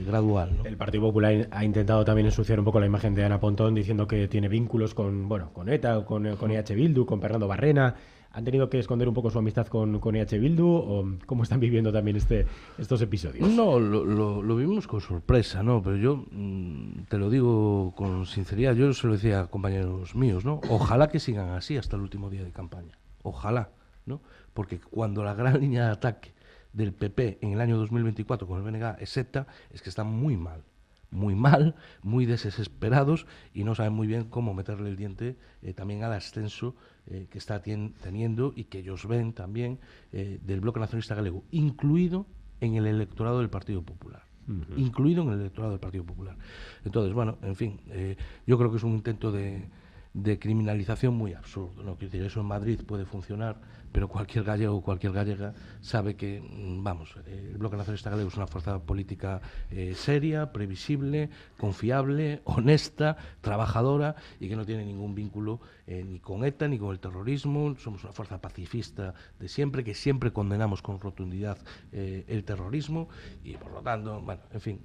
gradual. 0.06 0.58
El 0.64 0.78
Partido 0.78 1.04
Popular 1.04 1.48
ha 1.52 1.64
intentado 1.64 2.04
también 2.04 2.26
ensuciar 2.26 2.60
un 2.60 2.66
poco 2.66 2.80
la 2.80 2.88
imagen 2.88 3.14
de 3.14 3.24
Ana 3.24 3.40
Pontón 3.40 3.76
diciendo 3.76 4.08
que 4.08 4.28
tiene 4.28 4.48
vínculos 4.48 4.94
con 4.94 5.30
bueno 5.30 5.54
con 5.54 5.70
ETA, 5.70 6.04
con, 6.06 6.36
con 6.38 6.52
EH 6.52 6.74
Bildu, 6.74 7.06
con 7.06 7.22
Fernando 7.22 7.48
Barrena. 7.48 7.96
¿Han 8.34 8.46
tenido 8.46 8.70
que 8.70 8.80
esconder 8.80 9.10
un 9.10 9.14
poco 9.14 9.30
su 9.30 9.40
amistad 9.40 9.68
con, 9.68 10.00
con 10.00 10.16
EH 10.16 10.40
Bildu 10.40 10.66
o 10.66 11.06
cómo 11.26 11.44
están 11.44 11.60
viviendo 11.60 11.92
también 11.92 12.16
este, 12.16 12.46
estos 12.78 13.02
episodios? 13.02 13.50
No, 13.50 13.78
lo, 13.78 14.06
lo, 14.42 14.56
vivimos 14.56 14.88
con 14.88 15.02
sorpresa, 15.02 15.64
¿no? 15.64 15.84
Pero 15.84 15.98
yo 15.98 16.26
mm, 16.32 17.04
te 17.10 17.18
lo 17.18 17.30
digo 17.30 17.94
con 17.96 18.26
sinceridad, 18.26 18.74
yo 18.74 18.94
se 18.94 19.08
lo 19.08 19.14
decía 19.14 19.42
a 19.42 19.48
compañeros 19.48 20.16
míos, 20.16 20.46
¿no? 20.46 20.62
Ojalá 20.70 21.10
que 21.10 21.20
sigan 21.20 21.50
así 21.50 21.76
hasta 21.76 21.98
el 21.98 22.04
último 22.04 22.30
día 22.30 22.44
de 22.46 22.52
campaña. 22.52 22.98
Ojalá, 23.22 23.72
¿no? 24.06 24.22
Porque 24.54 24.80
cuando 24.80 25.24
la 25.26 25.34
gran 25.34 25.60
línea 25.60 25.88
de 25.88 25.92
ataque 25.92 26.34
del 26.72 26.94
PP 26.94 27.40
en 27.42 27.52
el 27.52 27.60
año 27.60 27.78
2024 27.78 28.48
con 28.48 28.58
el 28.58 28.64
BNG 28.64 29.02
es 29.02 29.18
ETA, 29.18 29.48
es 29.72 29.82
que 29.82 29.90
están 29.90 30.08
muy 30.08 30.38
mal 30.38 30.64
muy 31.12 31.36
mal, 31.36 31.76
muy 32.02 32.26
desesperados 32.26 33.28
y 33.54 33.64
no 33.64 33.76
saben 33.76 33.94
muy 33.94 34.08
bien 34.08 34.26
cómo 34.26 34.54
meterle 34.54 34.90
el 34.90 34.96
diente 34.96 35.36
eh, 35.62 35.74
también 35.74 36.04
al 36.04 36.14
ascenso 36.14 36.76
eh, 37.08 37.28
que 37.30 37.38
está 37.38 37.62
teniendo 37.62 38.54
y 38.56 38.66
que 38.66 38.80
ellos 38.80 39.08
ven 39.08 39.34
también 39.34 39.80
eh, 40.14 40.40
del 40.44 40.62
bloque 40.62 40.80
nacionalista 40.80 41.16
galego, 41.16 41.44
incluido 41.52 42.26
en 42.62 42.76
el 42.76 42.88
electorado 42.88 43.40
del 43.40 43.50
Partido 43.50 43.84
Popular. 43.84 44.24
Incluido 44.76 45.24
en 45.24 45.30
el 45.30 45.40
electorado 45.40 45.72
del 45.72 45.80
Partido 45.80 46.04
Popular. 46.04 46.36
Entonces, 46.84 47.14
bueno, 47.14 47.38
en 47.42 47.56
fin, 47.56 47.80
yo 48.46 48.58
creo 48.58 48.70
que 48.70 48.78
es 48.78 48.84
un 48.84 48.94
intento 48.94 49.32
de, 49.32 49.64
de 50.14 50.40
criminalización 50.40 51.16
muy 51.16 51.34
absurdo. 51.34 51.84
¿no? 51.84 51.96
Decir, 51.96 52.24
eso 52.24 52.42
en 52.42 52.48
Madrid 52.48 52.82
puede 52.86 53.06
funcionar, 53.06 53.62
pero 53.92 54.08
cualquier 54.08 54.44
gallego 54.44 54.76
o 54.76 54.82
cualquier 54.82 55.14
gallega 55.14 55.54
sabe 55.82 56.16
que, 56.16 56.42
mm, 56.42 56.84
vamos, 56.84 57.16
el 57.28 57.58
Bloque 57.58 57.78
Nacionalista 57.78 58.10
Gallego 58.10 58.30
es 58.30 58.38
una 58.38 58.48
fuerza 58.48 58.80
política 58.80 59.42
eh, 59.70 59.94
seria, 59.96 60.52
previsible, 60.52 61.30
confiable, 61.58 62.42
honesta, 62.46 63.18
trabajadora 63.42 64.16
y 64.40 64.50
que 64.50 64.56
no 64.56 64.66
tiene 64.66 64.86
ningún 64.86 65.16
vínculo 65.16 65.62
eh, 65.88 66.04
ni 66.04 66.20
con 66.20 66.44
ETA 66.44 66.68
ni 66.68 66.78
con 66.78 66.92
el 66.92 67.00
terrorismo. 67.00 67.76
Somos 67.78 68.04
una 68.04 68.14
fuerza 68.14 68.42
pacifista 68.42 69.14
de 69.40 69.48
siempre, 69.48 69.84
que 69.84 69.94
siempre 69.94 70.32
condenamos 70.32 70.82
con 70.82 71.00
rotundidad 71.00 71.58
eh, 71.92 72.26
el 72.28 72.44
terrorismo 72.44 73.10
y, 73.44 73.56
por 73.56 73.72
lo 73.72 73.82
tanto, 73.82 74.22
bueno, 74.22 74.42
en 74.52 74.62
fin 74.62 74.82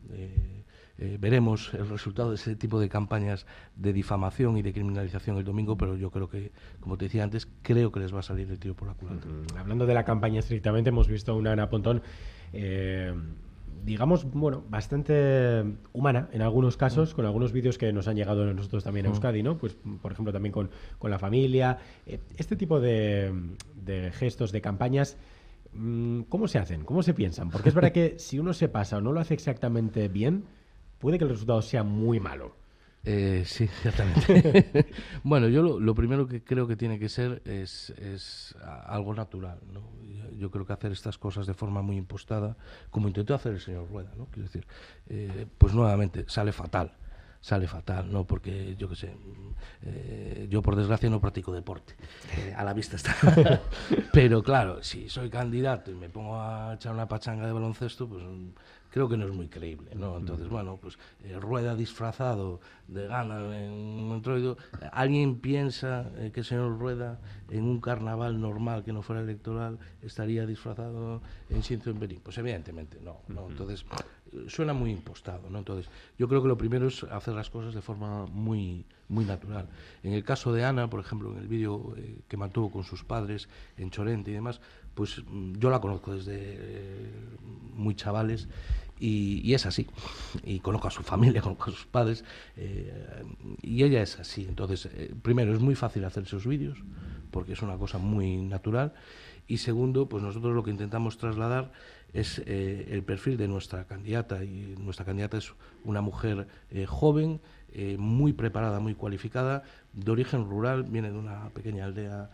eh, 0.99 1.19
veremos 1.21 1.75
el 1.75 1.89
resultado 1.89 2.31
de 2.31 2.37
ese 2.37 2.57
tipo 2.57 2.81
de 2.81 2.89
campañas 2.89 3.47
de 3.77 3.93
difamación 3.93 4.57
y 4.57 4.63
de 4.63 4.73
criminalización 4.73 5.37
el 5.37 5.45
domingo, 5.45 5.77
pero 5.77 5.97
yo 5.97 6.11
creo 6.11 6.29
que, 6.29 6.53
como 6.81 6.97
te 6.97 7.07
decía 7.07 7.23
antes, 7.23 7.49
creo 7.63 7.93
que 7.93 8.01
les 8.01 8.15
va 8.15 8.21
a 8.21 8.23
salir 8.23 8.51
el 8.51 8.59
tiro 8.59 8.75
por 8.75 8.89
la 8.89 8.95
culata. 8.95 9.27
Hablando 9.59 9.87
de 9.87 9.95
la 9.95 10.05
campaña 10.05 10.41
estrictamente, 10.41 10.89
hemos 10.89 11.09
visto 11.09 11.33
a 11.33 11.35
una 11.35 11.53
Ana 11.53 11.69
Pontón. 11.69 12.03
Eh, 12.53 13.13
digamos, 13.85 14.25
bueno, 14.25 14.65
bastante 14.69 15.65
humana 15.93 16.29
en 16.33 16.43
algunos 16.43 16.77
casos, 16.77 17.15
con 17.15 17.27
algunos 17.27 17.53
vídeos 17.53 17.79
que 17.79 17.93
nos 17.93 18.09
han 18.09 18.17
llegado 18.17 18.43
a 18.43 18.53
nosotros 18.53 18.83
también 18.83 19.07
a 19.07 19.11
Euskadi, 19.11 19.43
¿no? 19.43 19.59
Pues, 19.59 19.77
por 20.03 20.13
ejemplo, 20.13 20.33
también 20.33 20.53
con, 20.53 20.71
con 20.99 21.11
la 21.11 21.19
familia. 21.19 21.79
Eh, 22.07 22.21
este 22.37 22.57
tipo 22.57 22.81
de, 22.81 23.33
de, 23.85 24.13
gestos, 24.13 24.51
de 24.51 24.61
campañas, 24.61 25.19
mm, 25.73 26.23
¿cómo 26.23 26.49
se 26.49 26.59
hacen? 26.59 26.85
¿Cómo 26.85 27.03
se 27.03 27.15
piensan? 27.15 27.51
Porque 27.51 27.69
es 27.69 27.75
verdad 27.75 27.93
que 27.93 28.19
si 28.19 28.39
uno 28.39 28.55
se 28.55 28.69
pasa 28.69 28.97
o 28.97 29.01
no 29.01 29.13
lo 29.13 29.21
hace 29.21 29.35
exactamente 29.35 30.09
bien, 30.09 30.47
puede 30.99 31.19
que 31.19 31.25
el 31.25 31.31
resultado 31.31 31.63
sea 31.63 31.83
muy 31.83 32.21
malo. 32.21 32.55
Eh, 33.05 33.45
sí, 33.47 33.69
ciertamente. 33.83 34.87
bueno, 35.23 35.49
yo 35.49 35.63
lo, 35.63 35.95
primero 35.95 36.27
que 36.27 36.43
creo 36.43 36.67
que 36.67 36.77
tiene 36.77 36.99
que 36.99 37.09
ser 37.09 37.41
es, 37.45 37.91
es 37.91 38.57
algo 38.87 39.15
natural. 39.15 39.61
¿no? 39.73 39.83
Yo 40.37 40.51
creo 40.51 40.67
que 40.67 40.73
hacer 40.73 40.93
estas 40.93 41.17
cosas 41.17 41.47
de 41.47 41.55
forma 41.55 41.83
muy 41.83 41.97
impostada, 41.97 42.57
como 42.91 43.09
intentó 43.09 43.35
hacer 43.35 43.53
el 43.53 43.61
señor 43.61 43.89
Rueda, 43.89 44.13
¿no? 44.17 44.27
quiero 44.27 44.43
decir, 44.43 44.67
eh, 45.09 45.47
pues 45.57 45.73
nuevamente 45.73 46.25
sale 46.29 46.53
fatal 46.53 46.93
sale 47.47 47.69
fatal, 47.69 48.11
¿no? 48.11 48.27
Porque 48.27 48.75
yo 48.77 48.89
qué 48.89 48.97
sé, 48.97 49.15
eh, 49.83 50.49
yo 50.51 50.63
por 50.63 50.75
desgracia 50.75 51.09
no 51.09 51.21
practico 51.21 51.53
deporte, 51.53 51.95
eh, 52.37 52.53
a 52.57 52.65
la 52.65 52.73
vista 52.73 52.97
está. 52.97 53.15
Pero 54.13 54.43
claro, 54.43 54.83
si 54.83 55.09
soy 55.09 55.31
candidato 55.31 55.93
y 55.93 55.95
me 55.95 56.09
pongo 56.09 56.41
a 56.41 56.75
echar 56.75 56.93
una 56.93 57.07
pachanga 57.07 57.47
de 57.47 57.53
baloncesto, 57.53 58.09
pues 58.09 58.25
creo 58.97 59.11
que 59.11 59.19
no 59.19 59.27
es 59.27 59.33
muy 59.35 59.49
creíble, 59.49 59.91
¿no? 59.95 60.17
Entonces, 60.17 60.49
bueno, 60.49 60.79
pues 60.81 60.99
eh, 61.23 61.39
rueda 61.39 61.75
disfrazado 61.75 62.61
de 62.89 63.07
gana 63.07 63.37
en 63.63 63.71
un 63.71 64.57
¿Alguien 64.91 65.39
piensa 65.39 66.11
que 66.33 66.41
el 66.41 66.47
señor 66.47 66.79
Rueda 66.79 67.21
en 67.51 67.65
un 67.65 67.79
carnaval 67.83 68.41
normal 68.41 68.85
que 68.85 68.95
no 68.95 69.03
fuera 69.03 69.21
electoral 69.21 69.79
estaría 70.01 70.47
disfrazado 70.47 71.21
en 71.51 71.63
Cinto 71.63 71.91
en 71.91 72.01
Berín? 72.01 72.21
Pues 72.23 72.39
evidentemente 72.39 72.99
no, 73.05 73.21
¿no? 73.29 73.51
Entonces, 73.51 73.85
suena 74.49 74.73
muy 74.73 74.93
impostado, 74.93 75.51
¿no? 75.51 75.59
Entonces, 75.59 75.91
yo 76.19 76.27
creo 76.27 76.41
que 76.41 76.49
lo 76.49 76.57
primero 76.57 76.89
es 76.89 77.05
hacer 77.05 77.35
las 77.35 77.51
cosas 77.51 77.75
de 77.75 77.83
forma 77.83 78.25
muy, 78.25 78.87
muy 79.09 79.27
natural. 79.27 79.69
En 80.05 80.15
el 80.15 80.25
caso 80.25 80.55
de 80.55 80.65
Ana, 80.65 80.89
por 80.89 81.01
ejemplo, 81.01 81.33
en 81.33 81.39
el 81.39 81.49
vídeo 81.49 81.95
eh, 81.99 82.21
que 82.29 82.39
mantuvo 82.39 82.71
con 82.71 82.85
sus 82.85 83.05
padres 83.05 83.51
en 83.77 83.91
Chorente 83.91 84.31
y 84.31 84.35
demás, 84.35 84.63
pues 84.97 85.23
yo 85.59 85.71
la 85.71 85.81
conozco 85.81 86.15
desde 86.15 86.35
eh, 86.37 87.11
muy 87.75 87.95
chavales 87.95 88.49
y, 88.99 89.53
es 89.55 89.67
así. 89.67 89.87
Y 90.43 90.59
conozco 90.59 90.89
a 90.89 90.91
su 90.91 91.05
familia, 91.05 91.41
conozco 91.43 91.71
a 91.71 91.75
sus 91.75 91.87
padres 91.87 92.25
eh, 92.57 93.23
y 93.63 93.85
ella 93.85 94.03
es 94.03 94.19
así. 94.19 94.47
Entonces, 94.49 94.89
primero, 95.23 95.55
es 95.55 95.61
muy 95.61 95.77
fácil 95.77 96.05
hacer 96.05 96.25
esos 96.25 96.47
vídeos 96.47 96.79
porque 97.31 97.53
es 97.53 97.63
una 97.63 97.77
cosa 97.77 97.99
muy 97.99 98.39
natural 98.39 98.95
y 99.49 99.59
segundo, 99.59 100.09
pues 100.09 100.23
nosotros 100.23 100.55
lo 100.55 100.65
que 100.65 100.71
intentamos 100.71 101.19
trasladar 101.19 101.71
es 102.13 102.43
eh, 102.47 102.89
el 102.91 103.03
perfil 103.03 103.37
de 103.37 103.47
nuestra 103.47 103.85
candidata 103.85 104.43
y 104.43 104.75
nuestra 104.79 105.05
candidata 105.05 105.39
es 105.39 105.53
una 105.85 106.01
mujer 106.01 106.49
eh, 106.71 106.87
joven, 106.87 107.41
eh, 107.73 107.97
muy 107.99 108.33
preparada, 108.33 108.81
muy 108.81 108.95
cualificada, 108.95 109.63
de 109.97 110.13
origen 110.13 110.49
rural, 110.49 110.85
viene 110.85 111.11
de 111.11 111.19
una 111.19 111.49
pequeña 111.51 111.87
aldea 111.87 112.31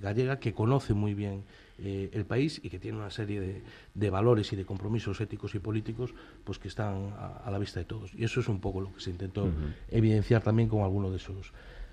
gallega 0.00 0.38
que 0.38 0.54
conoce 0.54 0.94
muy 0.94 1.14
bien 1.14 1.42
el 1.78 2.24
país 2.24 2.60
y 2.62 2.70
que 2.70 2.78
tiene 2.78 2.96
una 2.96 3.10
serie 3.10 3.62
de, 3.94 4.10
valores 4.10 4.52
y 4.52 4.56
de 4.56 4.64
compromisos 4.64 5.20
éticos 5.20 5.54
y 5.54 5.58
políticos 5.58 6.14
pues 6.44 6.58
que 6.58 6.68
están 6.68 7.12
a, 7.18 7.50
la 7.50 7.58
vista 7.58 7.80
de 7.80 7.86
todos. 7.86 8.14
Y 8.14 8.24
eso 8.24 8.40
es 8.40 8.48
un 8.48 8.60
poco 8.60 8.80
lo 8.80 8.94
que 8.94 9.00
se 9.00 9.10
intentó 9.10 9.50
evidenciar 9.88 10.42
también 10.42 10.68
con 10.68 10.82
alguno 10.82 11.10
de 11.10 11.16
esos 11.16 11.52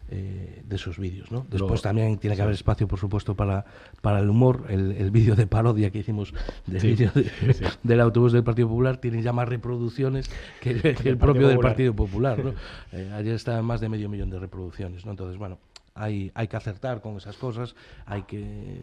eh, 0.10 0.62
de 0.65 0.75
esos 0.75 0.98
vídeos. 0.98 1.31
¿no? 1.31 1.46
Después 1.50 1.81
también 1.81 2.17
tiene 2.17 2.36
que 2.36 2.41
haber 2.41 2.55
espacio, 2.55 2.88
por 2.88 3.00
supuesto, 3.00 3.36
para, 3.36 3.65
para 4.01 4.20
el 4.20 4.29
humor. 4.29 4.65
El, 4.70 5.12
vídeo 5.12 5.36
de 5.36 5.48
parodia 5.48 5.89
que 5.89 6.00
hicimos 6.00 6.34
del 7.84 8.01
autobús 8.01 8.34
del 8.34 8.43
Partido 8.43 8.67
Popular 8.67 8.98
tiene 8.98 9.22
ya 9.22 9.34
más 9.34 9.48
reproducciones 9.48 10.29
que, 10.60 10.96
el, 11.03 11.17
propio 11.17 11.48
del 11.48 11.60
Partido 11.60 11.96
Popular. 11.96 12.43
¿no? 12.43 12.53
Eh, 12.93 13.10
ayer 13.13 13.36
está 13.36 13.62
más 13.62 13.79
de 13.79 13.88
medio 13.88 14.10
millón 14.10 14.29
de 14.29 14.38
reproducciones. 14.38 15.05
¿no? 15.05 15.12
Entonces, 15.12 15.38
bueno, 15.38 15.60
hay, 15.93 16.31
hay 16.36 16.48
que 16.48 16.58
acertar 16.58 17.01
con 17.01 17.17
esas 17.17 17.38
cosas, 17.38 17.75
hay 18.05 18.24
que 18.24 18.81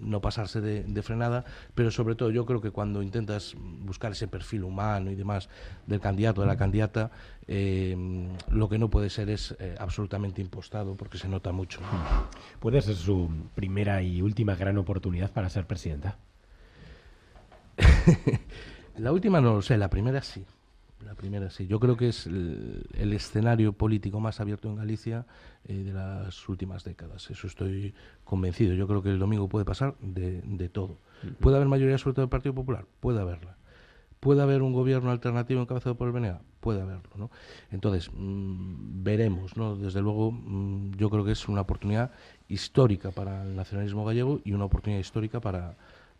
no 0.00 0.20
pasarse 0.20 0.60
de, 0.60 1.02
frenada, 1.02 1.44
pero 1.74 1.90
sobre 1.90 2.14
todo 2.14 2.30
yo 2.30 2.46
creo 2.46 2.60
que 2.60 2.70
cuando 2.70 3.02
intentas 3.02 3.54
buscar 3.58 4.12
ese 4.12 4.28
perfil 4.28 4.64
humano 4.64 5.10
y 5.10 5.14
demás 5.14 5.48
del 5.86 6.00
candidato, 6.00 6.40
de 6.40 6.46
la 6.46 6.56
candidata, 6.56 7.10
eh, 7.48 7.96
lo 8.50 8.68
que 8.68 8.78
no 8.78 8.88
puede 8.88 9.10
ser 9.10 9.30
es 9.30 9.56
eh, 9.58 9.74
absolutamente 9.78 10.40
impostado 10.40 10.94
porque 10.94 11.18
se 11.18 11.28
nota 11.28 11.52
mucho. 11.52 11.80
¿Puede 12.60 12.80
ser 12.82 12.94
su 12.94 13.30
primera 13.54 14.02
y 14.02 14.22
última 14.22 14.54
gran 14.54 14.78
oportunidad 14.78 15.32
para 15.32 15.48
ser 15.48 15.66
presidenta? 15.66 16.18
la 18.98 19.12
última 19.12 19.40
no 19.40 19.54
lo 19.54 19.62
sé, 19.62 19.76
la 19.76 19.90
primera 19.90 20.22
sí. 20.22 20.44
La 21.04 21.14
primera 21.16 21.50
sí. 21.50 21.66
Yo 21.66 21.80
creo 21.80 21.96
que 21.96 22.08
es 22.08 22.26
el, 22.28 23.12
escenario 23.12 23.72
político 23.72 24.20
más 24.20 24.40
abierto 24.40 24.68
en 24.68 24.76
Galicia 24.76 25.26
eh, 25.64 25.74
de 25.74 25.92
las 25.92 26.48
últimas 26.48 26.84
décadas. 26.84 27.28
Eso 27.28 27.48
estoy 27.48 27.92
convencido. 28.24 28.74
Yo 28.74 28.86
creo 28.86 29.02
que 29.02 29.10
el 29.10 29.18
domingo 29.18 29.48
puede 29.48 29.64
pasar 29.64 29.96
de, 30.00 30.68
todo. 30.68 30.98
¿Puede 31.40 31.56
haber 31.56 31.68
mayoría 31.68 31.94
absoluta 31.94 32.20
del 32.22 32.28
Partido 32.28 32.54
Popular? 32.54 32.86
Puede 33.00 33.20
haberla. 33.20 33.56
¿Puede 34.22 34.40
haber 34.40 34.62
un 34.62 34.72
gobierno 34.72 35.10
alternativo 35.10 35.60
encabezado 35.60 35.96
por 35.96 36.06
el 36.06 36.12
BNA? 36.12 36.42
Puede 36.60 36.80
haberlo, 36.80 37.10
¿no? 37.16 37.32
Entonces, 37.72 38.08
mm, 38.14 39.02
veremos, 39.02 39.56
¿no? 39.56 39.74
Desde 39.74 40.00
luego, 40.00 40.30
mm, 40.30 40.92
yo 40.92 41.10
creo 41.10 41.24
que 41.24 41.32
es 41.32 41.48
una 41.48 41.62
oportunidad 41.62 42.12
histórica 42.46 43.10
para 43.10 43.42
el 43.42 43.56
nacionalismo 43.56 44.04
gallego 44.04 44.40
y 44.44 44.52
una 44.52 44.66
oportunidad 44.66 45.00
histórica 45.00 45.40
para, 45.40 45.74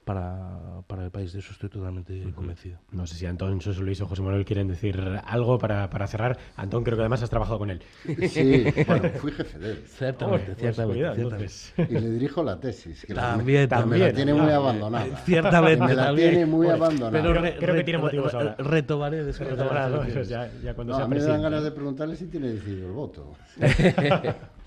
para, 0.04 0.82
para 0.87 1.04
el 1.04 1.11
país. 1.11 1.32
De 1.32 1.38
eso 1.38 1.52
estoy 1.52 1.68
totalmente 1.68 2.32
convencido. 2.35 2.78
No 2.90 3.06
sé 3.06 3.14
si 3.14 3.26
Antón, 3.26 3.61
José 3.61 3.80
Luis 3.80 4.00
o 4.00 4.06
José 4.06 4.23
Manuel 4.23 4.44
quieren 4.44 4.68
decir 4.68 5.00
algo 5.25 5.59
para, 5.59 5.88
para, 5.90 6.06
cerrar. 6.06 6.38
Antón, 6.56 6.85
creo 6.85 6.97
que 6.97 7.02
además 7.02 7.23
has 7.23 7.30
trabajado 7.30 7.59
con 7.59 7.71
él. 7.71 7.82
Sí, 8.28 8.64
bueno, 8.87 9.09
fui 9.21 9.32
jefe 9.32 9.59
de 9.59 9.71
él. 9.73 9.82
Ciertamente, 9.87 10.54
ciertamente, 10.54 11.47
Y 11.78 11.94
le 11.94 12.11
dirijo 12.11 12.42
la 12.42 12.59
tesis. 12.59 13.04
Que 13.06 13.14
también, 13.14 13.62
la, 13.62 13.76
también. 13.76 14.00
Me 14.02 14.09
la 14.09 14.14
tiene 14.14 14.35
muy 14.35 14.50
abandonada. 14.50 15.16
Ciertamente. 15.25 15.85
Me 15.87 15.94
la 15.94 16.14
tiene 16.14 16.47
muy 16.47 16.68
abandonada. 16.68 17.11
Pero 17.11 17.59
creo, 17.59 17.75
que 17.75 17.85
tiene 17.85 17.99
motivos 17.99 18.35
ahora. 18.35 18.56
Retomaré 18.59 19.25
después. 19.25 19.50
Retomará, 19.50 20.09
ya, 20.23 20.50
ya 20.62 20.75
cuando 20.75 20.99
no, 20.99 21.04
a 21.04 21.09
mí 21.09 21.16
me 21.16 21.23
dan 21.23 21.42
ganas 21.42 21.62
de 21.62 21.71
preguntarle 21.71 22.16
si 22.16 22.26
tiene 22.26 22.49
decidido 22.49 22.87
el 22.87 22.92
voto. 22.92 23.35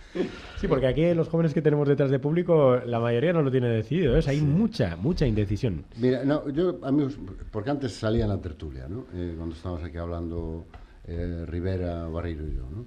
Sí, 0.60 0.68
porque 0.68 0.88
aquí 0.88 1.14
los 1.14 1.28
jóvenes 1.30 1.54
que 1.54 1.62
tenemos 1.62 1.88
detrás 1.88 2.10
de 2.10 2.20
público, 2.20 2.78
la 2.86 3.00
mayoría 3.00 3.34
no 3.34 3.42
lo 3.42 3.52
tiene 3.52 3.68
decidido. 3.70 4.18
¿eh? 4.18 4.24
Hay 4.28 4.42
mucha, 4.42 4.96
mucha 4.96 5.28
indecisión. 5.28 5.86
Mira, 5.98 6.24
no, 6.24 6.50
yo, 6.50 6.80
amigos, 6.84 7.18
porque 7.52 7.70
antes 7.70 7.94
salía 7.94 8.24
en 8.24 8.30
la 8.30 8.42
tertulia, 8.42 8.88
¿no? 8.88 9.06
Eh, 9.14 9.34
cuando 9.36 9.56
estábamos 9.56 9.84
aquí 9.84 9.98
hablando 9.98 10.66
eh, 11.06 11.46
Rivera, 11.48 12.08
Barreiro 12.08 12.48
y 12.48 12.56
yo, 12.56 12.64
¿no? 12.70 12.86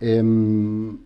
Em, 0.00 0.98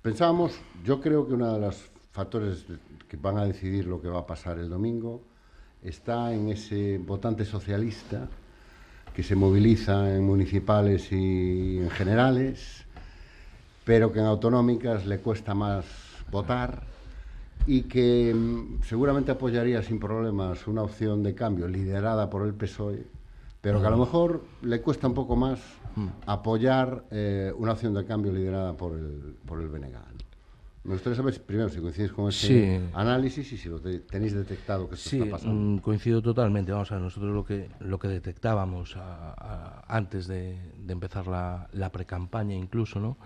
pensábamos, 0.00 0.58
yo 0.84 1.00
creo 1.00 1.26
que 1.26 1.34
uno 1.34 1.52
de 1.52 1.60
los 1.60 1.90
factores 2.10 2.64
que 3.08 3.16
van 3.16 3.38
a 3.38 3.44
decidir 3.44 3.86
lo 3.86 4.00
que 4.00 4.08
va 4.08 4.20
a 4.20 4.26
pasar 4.26 4.58
el 4.58 4.68
domingo 4.68 5.22
está 5.82 6.32
en 6.32 6.48
ese 6.48 6.98
votante 6.98 7.44
socialista 7.44 8.28
que 9.14 9.22
se 9.22 9.34
moviliza 9.34 10.14
en 10.14 10.24
municipales 10.24 11.12
y 11.12 11.78
en 11.78 11.90
generales 11.90 12.86
pero 13.84 14.12
que 14.12 14.20
en 14.20 14.26
autonómicas 14.26 15.06
le 15.06 15.18
cuesta 15.18 15.54
más 15.54 15.84
votar 16.30 16.82
y 17.66 17.82
que 17.82 18.34
mm, 18.34 18.82
seguramente 18.82 19.32
apoyaría 19.32 19.82
sin 19.82 19.98
problemas 19.98 20.66
una 20.66 20.82
opción 20.82 21.22
de 21.22 21.34
cambio 21.34 21.68
liderada 21.68 22.28
por 22.30 22.46
el 22.46 22.54
PSOE, 22.54 23.06
pero 23.60 23.80
que 23.80 23.86
a 23.86 23.90
lo 23.90 23.98
mejor 23.98 24.42
le 24.62 24.80
cuesta 24.80 25.06
un 25.06 25.14
poco 25.14 25.36
más 25.36 25.60
apoyar 26.26 27.04
eh, 27.10 27.52
una 27.56 27.72
opción 27.72 27.94
de 27.94 28.04
cambio 28.04 28.32
liderada 28.32 28.72
por 28.76 28.94
el, 28.94 29.36
por 29.46 29.60
el 29.60 29.68
BNG. 29.68 29.94
Me 30.84 30.94
gustaría 30.94 31.16
saber 31.16 31.40
primero 31.42 31.68
si 31.68 31.78
coincides 31.80 32.10
con 32.10 32.28
ese 32.28 32.80
análisis 32.92 33.52
y 33.52 33.56
si 33.56 33.68
lo 33.68 33.78
tenéis 33.78 34.34
detectado 34.34 34.88
que 34.88 34.96
esto 34.96 35.14
está 35.14 35.30
pasando. 35.30 35.54
Sí, 35.54 35.76
mm, 35.76 35.78
coincido 35.78 36.20
totalmente. 36.20 36.72
Vamos 36.72 36.90
a 36.90 36.96
ver, 36.96 37.04
nosotros 37.04 37.32
lo 37.32 37.44
que, 37.44 37.68
lo 37.78 38.00
que 38.00 38.08
detectábamos 38.08 38.96
antes 39.86 40.26
de, 40.26 40.58
de 40.84 40.92
empezar 40.92 41.28
la, 41.28 41.68
la 41.72 41.92
pre-campaña 41.92 42.56
incluso, 42.56 42.98
¿no? 42.98 43.16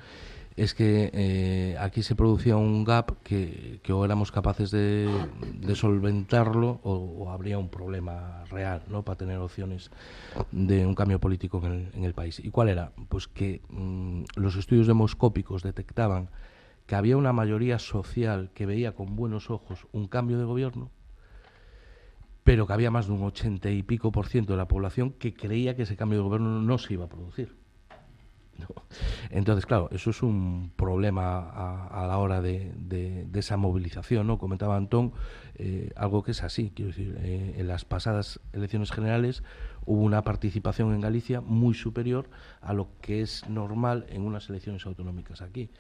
Es 0.57 0.75
que 0.75 1.11
eh, 1.13 1.77
aquí 1.79 2.03
se 2.03 2.15
producía 2.15 2.57
un 2.57 2.83
gap 2.85 3.23
que, 3.23 3.79
que 3.83 3.93
o 3.93 4.05
éramos 4.05 4.33
capaces 4.33 4.71
de, 4.71 5.07
solventarlo 5.75 6.81
o, 6.83 7.31
habría 7.31 7.59
un 7.59 7.69
problema 7.69 8.45
real 8.45 8.83
¿no? 8.89 9.03
para 9.03 9.19
tener 9.19 9.37
opciones 9.39 9.91
de 10.53 10.87
un 10.87 10.95
cambio 10.95 11.21
político 11.21 11.61
en 11.65 12.05
el, 12.05 12.15
país. 12.15 12.41
¿Y 12.43 12.51
cuál 12.51 12.71
era? 12.71 12.93
Pues 13.11 13.29
que 13.29 13.61
mm, 13.69 14.23
los 14.37 14.57
estudios 14.57 14.87
demoscópicos 14.87 15.63
detectaban 15.63 16.31
que 16.87 16.95
había 16.95 17.19
una 17.19 17.35
mayoría 17.35 17.79
social 17.79 18.51
que 18.55 18.65
veía 18.65 18.95
con 18.95 19.15
buenos 19.15 19.51
ojos 19.51 19.87
un 19.93 20.09
cambio 20.09 20.39
de 20.39 20.45
gobierno, 20.45 20.91
pero 22.45 22.67
que 22.67 22.73
había 22.73 22.91
más 22.91 23.09
de 23.09 23.13
un 23.13 23.25
ochenta 23.25 23.69
y 23.71 23.83
pico 23.83 24.11
por 24.11 24.29
ciento 24.29 24.55
de 24.55 24.59
la 24.59 24.69
población 24.69 25.11
que 25.11 25.35
creía 25.35 25.77
que 25.77 25.83
ese 25.83 25.97
cambio 25.97 26.21
de 26.21 26.25
gobierno 26.25 26.63
no 26.63 26.79
se 26.79 26.95
iba 26.95 27.05
a 27.05 27.09
producir. 27.09 27.66
Entonces, 29.31 29.67
claro, 29.67 29.89
eso 29.93 30.11
es 30.11 30.23
un 30.23 30.73
problema 30.77 31.39
a, 31.89 32.07
la 32.07 32.19
hora 32.19 32.41
de, 32.41 33.27
esa 33.35 33.57
movilización, 33.57 34.27
¿no? 34.27 34.39
Comentaba 34.39 34.77
Antón, 34.77 35.13
eh, 35.57 35.91
algo 35.97 36.23
que 36.23 36.33
es 36.33 36.43
así, 36.43 36.73
quiero 36.75 36.91
decir, 36.91 37.17
eh, 37.21 37.55
en 37.59 37.69
las 37.69 37.85
pasadas 37.85 38.41
elecciones 38.53 38.91
generales 38.91 39.43
hubo 39.85 40.03
una 40.03 40.23
participación 40.23 40.93
en 40.95 41.01
Galicia 41.01 41.41
muy 41.41 41.75
superior 41.75 42.29
a 42.61 42.73
lo 42.73 42.89
que 43.01 43.23
es 43.23 43.49
normal 43.49 44.07
en 44.09 44.23
unas 44.23 44.49
elecciones 44.49 44.85
autonómicas 44.87 45.43
aquí. 45.43 45.71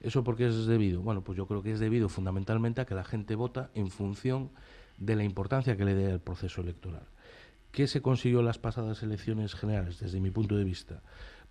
¿Eso 0.00 0.24
por 0.24 0.36
qué 0.36 0.46
es 0.46 0.66
debido? 0.66 1.00
Bueno, 1.00 1.22
pues 1.22 1.38
yo 1.38 1.46
creo 1.46 1.62
que 1.62 1.72
es 1.72 1.78
debido 1.78 2.08
fundamentalmente 2.08 2.80
a 2.80 2.86
que 2.86 2.94
la 2.94 3.04
gente 3.04 3.36
vota 3.36 3.70
en 3.74 3.88
función 3.88 4.50
de 4.98 5.14
la 5.14 5.22
importancia 5.22 5.76
que 5.76 5.84
le 5.84 5.94
dé 5.94 6.10
al 6.10 6.20
proceso 6.20 6.60
electoral. 6.60 7.04
¿Qué 7.70 7.86
se 7.86 8.02
consiguió 8.02 8.40
en 8.40 8.46
las 8.46 8.58
pasadas 8.58 9.02
elecciones 9.02 9.54
generales, 9.54 9.98
desde 9.98 10.20
mi 10.20 10.30
punto 10.30 10.56
de 10.56 10.64
vista? 10.64 11.02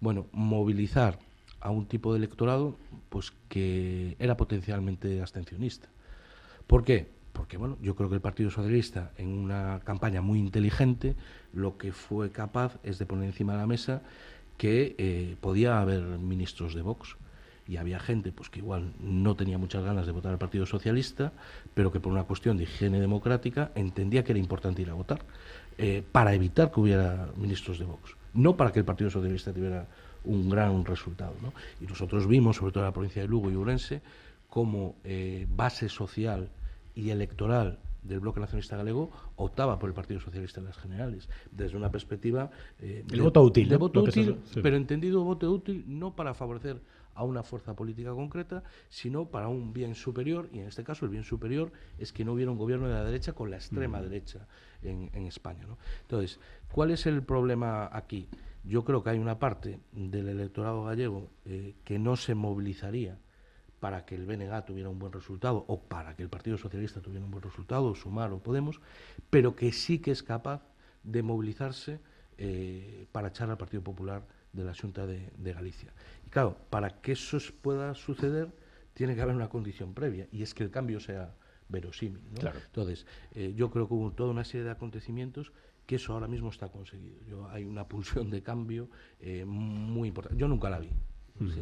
Bueno, 0.02 0.26
movilizar 0.34 1.20
a 1.62 1.70
un 1.70 1.86
tipo 1.86 2.12
de 2.12 2.18
electorado 2.18 2.76
pues 3.10 3.32
que 3.48 4.18
era 4.20 4.36
potencialmente 4.36 5.22
abstencionista. 5.22 5.88
¿Por 6.68 6.84
qué? 6.84 7.08
Porque 7.34 7.58
bueno, 7.58 7.78
yo 7.82 7.96
creo 7.96 8.10
que 8.10 8.16
el 8.16 8.22
Partido 8.22 8.50
Socialista 8.50 9.12
en 9.18 9.30
una 9.30 9.80
campaña 9.86 10.22
muy 10.22 10.40
inteligente 10.40 11.16
lo 11.54 11.78
que 11.78 11.94
fue 11.94 12.32
capaz 12.32 12.78
es 12.84 13.00
de 13.00 13.06
poner 13.06 13.26
encima 13.26 13.54
de 13.54 13.60
la 13.60 13.68
mesa 13.68 14.02
que 14.58 14.96
eh, 14.98 15.38
podía 15.40 15.80
haber 15.80 16.02
ministros 16.02 16.76
de 16.76 16.82
Vox 16.82 17.16
y 17.68 17.78
había 17.78 18.00
gente 18.00 18.32
pues 18.32 18.50
que 18.50 18.60
igual 18.60 18.94
no 19.00 19.36
tenía 19.36 19.58
muchas 19.58 19.84
ganas 19.84 20.06
de 20.06 20.12
votar 20.12 20.32
al 20.32 20.38
Partido 20.38 20.66
Socialista, 20.66 21.32
pero 21.74 21.92
que 21.92 22.00
por 22.00 22.12
una 22.12 22.24
cuestión 22.24 22.58
de 22.58 22.64
higiene 22.64 23.00
democrática 23.00 23.72
entendía 23.76 24.24
que 24.24 24.34
era 24.34 24.40
importante 24.40 24.82
ir 24.82 24.90
a 24.90 24.94
votar 24.94 25.22
eh, 25.78 26.04
para 26.12 26.34
evitar 26.34 26.72
que 26.72 26.80
hubiera 26.80 27.30
ministros 27.38 27.80
de 27.80 27.86
Vox, 27.86 28.16
no 28.34 28.56
para 28.56 28.72
que 28.72 28.80
el 28.80 28.86
Partido 28.86 29.10
Socialista 29.10 29.54
tuviera 29.54 29.88
un 30.24 30.50
gran 30.50 30.86
resultado. 30.86 31.34
¿no? 31.42 31.54
Y 31.80 31.88
nosotros 31.88 32.28
vimos, 32.28 32.58
sobre 32.58 32.72
todo 32.72 32.84
en 32.84 32.90
la 32.90 32.94
provincia 32.94 33.22
de 33.22 33.28
Lugo 33.28 33.50
y 33.50 33.56
Urense, 33.56 34.02
como 34.50 34.96
eh, 35.04 35.48
base 35.50 35.90
social 35.90 36.50
y 36.96 37.10
electoral 37.10 37.80
del 38.04 38.20
bloque 38.20 38.40
nacionalista 38.40 38.78
galego 38.78 39.12
optaba 39.36 39.78
por 39.78 39.90
el 39.90 39.94
Partido 39.94 40.20
Socialista 40.20 40.60
en 40.60 40.66
las 40.66 40.78
generales, 40.78 41.30
desde 41.52 41.78
una 41.78 41.92
perspectiva... 41.92 42.50
Eh, 42.80 43.06
el 43.12 43.22
voto 43.22 43.44
útil. 43.44 43.70
De 43.70 43.78
voto 43.78 44.02
útil, 44.02 44.38
pero 44.62 44.76
entendido 44.76 45.24
voto 45.24 45.52
útil 45.52 45.86
no 45.88 46.16
para 46.16 46.34
favorecer 46.34 46.82
a 47.14 47.24
una 47.24 47.44
fuerza 47.44 47.76
política 47.76 48.12
concreta, 48.12 48.64
sino 48.90 49.26
para 49.26 49.48
un 49.48 49.74
bien 49.74 49.96
superior, 49.96 50.50
y 50.52 50.60
en 50.60 50.68
este 50.68 50.84
caso 50.84 51.06
el 51.06 51.12
bien 51.12 51.24
superior 51.24 51.72
es 52.00 52.12
que 52.12 52.26
no 52.26 52.34
hubiera 52.34 52.52
un 52.52 52.58
gobierno 52.58 52.88
de 52.88 52.94
la 52.94 53.04
derecha 53.04 53.34
con 53.34 53.52
la 53.52 53.58
extrema 53.58 54.02
derecha 54.02 54.48
en, 54.84 55.26
España. 55.26 55.66
¿no? 55.68 55.78
Entonces, 56.02 56.40
¿cuál 56.72 56.92
es 56.92 57.06
el 57.06 57.24
problema 57.24 57.90
aquí? 57.92 58.28
Yo 58.64 58.84
creo 58.84 59.04
que 59.04 59.12
hay 59.12 59.20
una 59.20 59.40
parte 59.40 59.80
del 59.92 60.30
electorado 60.30 60.84
gallego 60.84 61.30
eh, 61.46 61.76
que 61.84 61.98
no 61.98 62.16
se 62.16 62.36
movilizaría 62.36 63.18
para 63.80 64.06
que 64.06 64.14
el 64.14 64.28
BNG 64.28 64.64
tuviera 64.66 64.90
un 64.90 65.00
buen 65.00 65.12
resultado 65.12 65.66
o 65.68 65.82
para 65.82 66.16
que 66.16 66.22
el 66.22 66.30
Partido 66.30 66.58
Socialista 66.58 67.02
tuviera 67.02 67.26
un 67.26 67.32
buen 67.32 67.44
resultado, 67.44 67.96
Sumar 67.96 68.32
o 68.32 68.38
Podemos, 68.38 68.80
pero 69.32 69.56
que 69.56 69.72
sí 69.72 69.98
que 69.98 70.12
es 70.12 70.22
capaz 70.22 70.62
de 71.04 71.24
movilizarse 71.24 72.00
eh, 72.38 73.08
para 73.12 73.30
echar 73.30 73.50
al 73.50 73.58
Partido 73.58 73.84
Popular 73.84 74.24
de 74.54 74.64
la 74.64 74.76
Junta 74.76 75.08
de, 75.08 75.54
Galicia. 75.54 75.92
Y 76.26 76.30
claro, 76.30 76.58
para 76.70 77.02
que 77.02 77.14
eso 77.14 77.40
pueda 77.62 77.96
suceder, 77.96 78.50
tiene 78.94 79.16
que 79.16 79.22
haber 79.22 79.36
una 79.36 79.50
condición 79.50 79.96
previa, 79.96 80.28
y 80.32 80.44
es 80.44 80.54
que 80.54 80.64
el 80.64 80.70
cambio 80.70 81.00
sea 81.00 81.34
verosímil. 81.72 82.22
Entonces, 82.66 83.06
eh, 83.34 83.54
yo 83.56 83.72
creo 83.72 83.88
que 83.88 83.94
hubo 83.94 84.12
toda 84.12 84.32
una 84.32 84.44
serie 84.44 84.66
de 84.66 84.72
acontecimientos 84.72 85.52
que 85.86 85.96
eso 85.96 86.14
ahora 86.14 86.28
mismo 86.28 86.50
está 86.50 86.70
conseguido. 86.70 87.18
Yo, 87.28 87.50
hay 87.50 87.66
una 87.66 87.88
pulsión 87.88 88.30
de 88.30 88.44
cambio 88.44 88.90
eh, 89.20 89.46
muy 89.46 90.10
importante. 90.10 90.40
Yo 90.40 90.48
nunca 90.48 90.70
la 90.70 90.80
vi, 90.80 90.90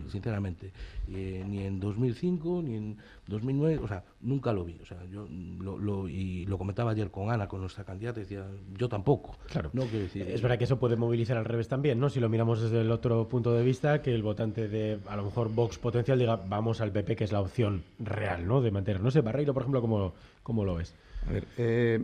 sinceramente. 0.10 0.72
Eh, 1.10 1.44
ni 1.48 1.64
en 1.64 1.80
2005, 1.80 2.62
ni 2.64 2.76
en 2.76 2.98
2009, 3.28 3.80
o 3.84 3.88
sea, 3.88 4.04
nunca 4.22 4.54
lo 4.54 4.64
vi. 4.64 4.78
O 4.82 4.86
sea, 4.86 4.98
yo 5.06 5.28
lo, 5.60 6.08
y 6.08 6.46
lo 6.46 6.58
comentaba 6.58 6.92
ayer 6.92 7.10
con 7.12 7.32
Ana, 7.32 7.48
con 7.48 7.62
nuestra 7.62 7.84
candidata, 7.84 8.20
decía, 8.20 8.46
yo 8.78 8.90
tampoco. 8.90 9.38
Claro. 9.48 9.70
No, 9.74 9.86
decir, 9.86 10.24
es 10.24 10.42
verdad 10.42 10.58
que 10.58 10.66
eso 10.66 10.80
puede 10.80 10.96
movilizar 10.96 11.38
al 11.38 11.46
revés 11.46 11.68
también, 11.68 12.00
¿no? 12.00 12.10
Si 12.10 12.20
lo 12.20 12.30
miramos 12.30 12.62
desde 12.62 12.82
el 12.82 12.92
otro 12.92 13.28
punto 13.28 13.54
de 13.54 13.64
vista, 13.64 14.02
que 14.02 14.14
el 14.14 14.24
votante 14.24 14.68
de, 14.68 15.00
a 15.08 15.16
lo 15.16 15.26
mejor, 15.26 15.54
Vox 15.54 15.78
potencial 15.78 16.20
diga, 16.20 16.36
vamos 16.36 16.82
al 16.82 16.92
PP, 16.92 17.16
que 17.16 17.24
es 17.24 17.32
la 17.32 17.42
opción 17.42 17.84
real, 18.00 18.48
¿no? 18.48 18.62
De 18.62 18.72
mantener. 18.72 19.02
No 19.02 19.12
sé, 19.12 19.22
Barreiro, 19.22 19.54
por 19.54 19.64
ejemplo, 19.64 19.82
¿cómo, 19.82 20.14
cómo 20.44 20.64
lo 20.64 20.76
ves? 20.76 20.96
A 21.28 21.32
ver, 21.32 21.46
eh, 21.58 22.04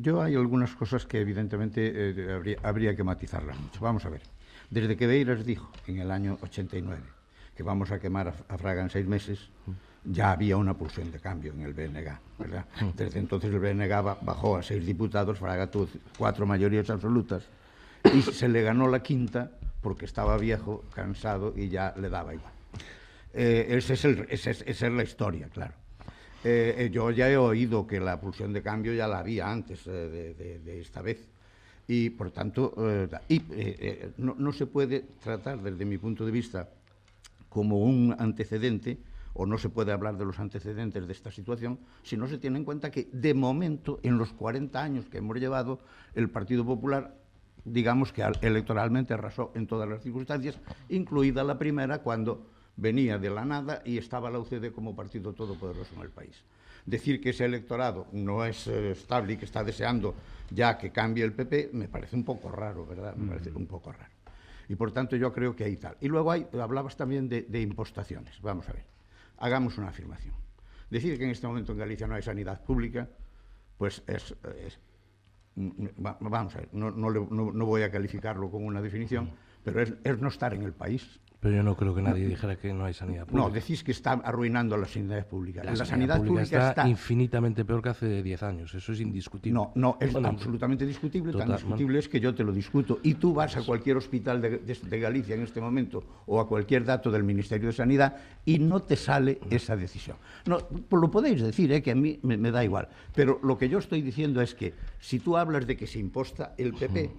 yo 0.00 0.20
hay 0.20 0.34
algunas 0.34 0.74
cosas 0.74 1.06
que 1.06 1.20
evidentemente 1.20 1.92
eh, 1.94 2.32
habría, 2.32 2.56
habría 2.62 2.94
que 2.94 3.02
matizarlas 3.02 3.58
mucho. 3.58 3.80
Vamos 3.80 4.04
a 4.04 4.10
ver. 4.10 4.20
Desde 4.74 4.96
que 4.96 5.06
Beiras 5.06 5.46
dijo 5.46 5.70
en 5.86 6.00
el 6.00 6.10
año 6.10 6.36
89 6.42 7.00
que 7.56 7.62
vamos 7.62 7.92
a 7.92 8.00
quemar 8.00 8.34
a, 8.48 8.58
Fraga 8.58 8.82
en 8.82 8.90
seis 8.90 9.06
meses, 9.06 9.38
ya 10.02 10.32
había 10.32 10.56
una 10.56 10.74
pulsión 10.74 11.12
de 11.12 11.20
cambio 11.20 11.52
en 11.52 11.60
el 11.60 11.72
BNG, 11.72 12.18
¿verdad? 12.40 12.66
Desde 12.96 13.20
entonces 13.20 13.54
el 13.54 13.60
BNG 13.60 14.02
bajó 14.22 14.56
a 14.56 14.64
seis 14.64 14.84
diputados, 14.84 15.38
Fraga 15.38 15.70
tuvo 15.70 15.86
cuatro 16.18 16.44
mayorías 16.44 16.90
absolutas 16.90 17.44
y 18.12 18.20
se 18.22 18.48
le 18.48 18.62
ganó 18.62 18.88
la 18.88 19.00
quinta 19.00 19.52
porque 19.80 20.06
estaba 20.06 20.36
viejo, 20.38 20.82
cansado 20.92 21.54
y 21.56 21.68
ya 21.68 21.94
le 21.96 22.08
daba 22.08 22.34
igual. 22.34 22.52
Eh, 23.32 23.78
esa 23.78 23.92
es 23.94 24.82
la 24.82 25.02
historia, 25.04 25.48
claro. 25.50 25.74
Eh, 26.42 26.74
eh, 26.78 26.90
yo 26.90 27.12
ya 27.12 27.30
he 27.30 27.36
oído 27.36 27.86
que 27.86 28.00
la 28.00 28.20
pulsión 28.20 28.52
de 28.52 28.60
cambio 28.60 28.92
ya 28.92 29.06
la 29.06 29.20
había 29.20 29.48
antes 29.48 29.84
de 29.84 30.80
esta 30.80 31.00
vez 31.00 31.28
y 31.86 32.10
por 32.10 32.30
tanto 32.30 32.74
eh, 32.78 33.08
eh, 33.28 33.42
eh, 33.50 34.12
no, 34.16 34.34
no, 34.38 34.52
se 34.52 34.66
puede 34.66 35.00
tratar 35.22 35.62
desde 35.62 35.84
mi 35.84 35.98
punto 35.98 36.24
de 36.24 36.32
vista 36.32 36.70
como 37.48 37.78
un 37.78 38.14
antecedente 38.18 38.98
o 39.34 39.46
no 39.46 39.58
se 39.58 39.68
puede 39.68 39.92
hablar 39.92 40.16
de 40.16 40.24
los 40.24 40.38
antecedentes 40.38 41.06
de 41.06 41.12
esta 41.12 41.30
situación 41.30 41.78
si 42.02 42.16
no 42.16 42.26
se 42.26 42.38
tiene 42.38 42.58
en 42.58 42.64
cuenta 42.64 42.90
que 42.90 43.08
de 43.12 43.34
momento 43.34 44.00
en 44.02 44.16
los 44.16 44.32
40 44.32 44.82
años 44.82 45.06
que 45.06 45.18
hemos 45.18 45.38
llevado 45.38 45.80
el 46.14 46.30
Partido 46.30 46.64
Popular 46.64 47.14
digamos 47.64 48.12
que 48.12 48.22
electoralmente 48.40 49.12
arrasó 49.12 49.52
en 49.54 49.66
todas 49.66 49.88
las 49.88 50.02
circunstancias 50.02 50.58
incluida 50.88 51.44
la 51.44 51.58
primera 51.58 51.98
cuando 51.98 52.46
venía 52.76 53.18
de 53.18 53.30
la 53.30 53.44
nada 53.44 53.82
y 53.84 53.98
estaba 53.98 54.30
la 54.30 54.38
UCD 54.38 54.72
como 54.72 54.96
partido 54.96 55.32
todopoderoso 55.32 55.94
en 55.96 56.02
el 56.02 56.10
país 56.10 56.42
decir 56.86 57.20
que 57.20 57.30
ese 57.30 57.44
electorado 57.44 58.06
no 58.12 58.44
es 58.44 58.66
estable 58.66 59.34
y 59.34 59.36
que 59.36 59.44
está 59.44 59.64
deseando 59.64 60.14
ya 60.50 60.78
que 60.78 60.90
cambie 60.90 61.24
el 61.24 61.32
PP, 61.32 61.70
me 61.72 61.88
parece 61.88 62.16
un 62.16 62.24
poco 62.24 62.50
raro, 62.50 62.86
¿verdad? 62.86 63.14
Me 63.16 63.28
parece 63.28 63.50
un 63.50 63.66
poco 63.66 63.92
raro. 63.92 64.12
Y 64.68 64.76
por 64.76 64.92
tanto 64.92 65.16
yo 65.16 65.32
creo 65.32 65.54
que 65.54 65.64
hay 65.64 65.76
tal. 65.76 65.96
Y 66.00 66.08
luego 66.08 66.30
hay, 66.30 66.46
hablabas 66.60 66.96
también 66.96 67.28
de, 67.28 67.60
impostaciones. 67.60 68.40
Vamos 68.40 68.68
a 68.68 68.72
ver, 68.72 68.84
hagamos 69.38 69.78
una 69.78 69.88
afirmación. 69.88 70.34
Decir 70.90 71.18
que 71.18 71.24
en 71.24 71.30
este 71.30 71.46
momento 71.46 71.72
en 71.72 71.78
Galicia 71.78 72.06
no 72.06 72.14
hay 72.14 72.22
sanidad 72.22 72.62
pública, 72.64 73.08
pues 73.78 74.02
es, 74.06 74.34
vamos 75.56 76.54
a 76.54 76.58
ver, 76.58 76.68
no, 76.72 76.90
no, 76.90 77.66
voy 77.66 77.82
a 77.82 77.90
calificarlo 77.90 78.50
con 78.50 78.64
una 78.64 78.80
definición, 78.80 79.30
pero 79.64 79.80
es, 79.80 79.94
es 80.04 80.18
no 80.20 80.28
estar 80.28 80.54
en 80.54 80.62
el 80.62 80.72
país. 80.72 81.20
Pero 81.44 81.56
yo 81.56 81.62
no 81.62 81.76
creo 81.76 81.94
que 81.94 82.00
nadie 82.00 82.26
dijera 82.26 82.56
que 82.56 82.72
no 82.72 82.86
hay 82.86 82.94
sanidad 82.94 83.26
pública. 83.26 83.48
No, 83.48 83.52
decís 83.52 83.84
que 83.84 83.92
está 83.92 84.12
arruinando 84.12 84.78
la 84.78 84.88
sanidad 84.88 85.26
pública. 85.26 85.62
La, 85.62 85.76
sanidad, 85.76 86.24
pública, 86.24 86.70
está, 86.70 86.88
infinitamente 86.88 87.66
peor 87.66 87.82
que 87.82 87.90
hace 87.90 88.22
10 88.22 88.42
años, 88.42 88.74
eso 88.74 88.92
es 88.92 89.00
indiscutible. 89.00 89.52
No, 89.52 89.70
no, 89.74 89.98
es 90.00 90.16
absolutamente 90.16 90.86
discutible, 90.86 91.34
tan 91.34 91.52
discutible 91.52 91.98
es 91.98 92.08
que 92.08 92.18
yo 92.18 92.34
te 92.34 92.44
lo 92.44 92.50
discuto. 92.50 92.98
Y 93.02 93.16
tú 93.16 93.34
vas 93.34 93.58
a 93.58 93.62
cualquier 93.62 93.98
hospital 93.98 94.40
de, 94.40 94.98
Galicia 94.98 95.34
en 95.34 95.42
este 95.42 95.60
momento 95.60 96.02
o 96.24 96.40
a 96.40 96.48
cualquier 96.48 96.82
dato 96.82 97.10
del 97.10 97.24
Ministerio 97.24 97.66
de 97.66 97.74
Sanidad 97.74 98.16
y 98.46 98.58
no 98.58 98.80
te 98.80 98.96
sale 98.96 99.38
esa 99.50 99.76
decisión. 99.76 100.16
No, 100.46 100.56
pues 100.56 100.98
lo 100.98 101.10
podéis 101.10 101.42
decir, 101.42 101.70
¿eh? 101.72 101.82
que 101.82 101.90
a 101.90 101.94
mí 101.94 102.20
me, 102.22 102.50
da 102.50 102.64
igual. 102.64 102.88
Pero 103.14 103.38
lo 103.42 103.58
que 103.58 103.68
yo 103.68 103.80
estoy 103.80 104.00
diciendo 104.00 104.40
es 104.40 104.54
que 104.54 104.72
si 104.98 105.18
tú 105.18 105.36
hablas 105.36 105.66
de 105.66 105.76
que 105.76 105.86
se 105.86 105.98
imposta 105.98 106.54
el 106.56 106.72
PP... 106.72 107.10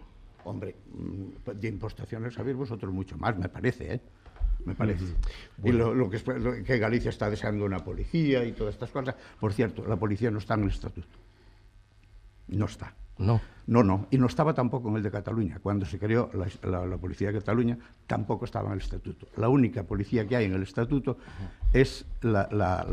Hombre, 0.45 0.75
mm, 0.93 1.49
de 1.60 1.67
impostaciones 1.67 2.34
sabéis 2.34 2.55
vosotros 2.55 2.93
mucho 2.93 3.17
más, 3.17 3.38
me 3.38 3.49
parece, 3.49 3.95
¿eh? 3.95 4.01
Me 4.65 4.73
parece. 4.73 5.05
Y 5.63 5.71
lo, 5.71 6.10
que, 6.10 6.63
que 6.63 6.79
Galicia 6.79 7.10
está 7.10 7.29
deseando 7.29 7.65
una 7.65 7.79
policía 7.79 8.43
y 8.45 8.53
todas 8.53 8.73
estas 8.73 8.89
cosas. 8.89 9.15
Por 9.39 9.53
cierto, 9.53 9.86
la 9.88 9.95
policía 9.95 10.31
no 10.31 10.39
está 10.39 10.55
en 10.55 10.63
el 10.63 10.69
estatuto. 10.69 11.08
No 12.47 12.65
está. 12.65 12.93
No. 13.17 13.39
No, 13.67 13.84
no. 13.84 14.08
Y 14.12 14.17
no 14.17 14.27
estaba 14.27 14.53
tampoco 14.53 14.89
en 14.89 14.97
el 14.97 15.03
de 15.03 15.12
Cataluña. 15.12 15.60
Cuando 15.62 15.86
se 15.86 15.97
creó 15.97 16.29
la, 16.34 16.97
Policía 16.97 17.31
de 17.31 17.39
Cataluña, 17.39 17.77
tampoco 18.05 18.45
estaba 18.45 18.67
en 18.67 18.73
el 18.73 18.79
Estatuto. 18.79 19.27
La 19.38 19.49
única 19.49 19.84
policía 19.84 20.27
que 20.27 20.36
hay 20.36 20.45
en 20.45 20.53
el 20.53 20.63
Estatuto 20.63 21.17
es 21.73 22.05
la, 22.21 22.47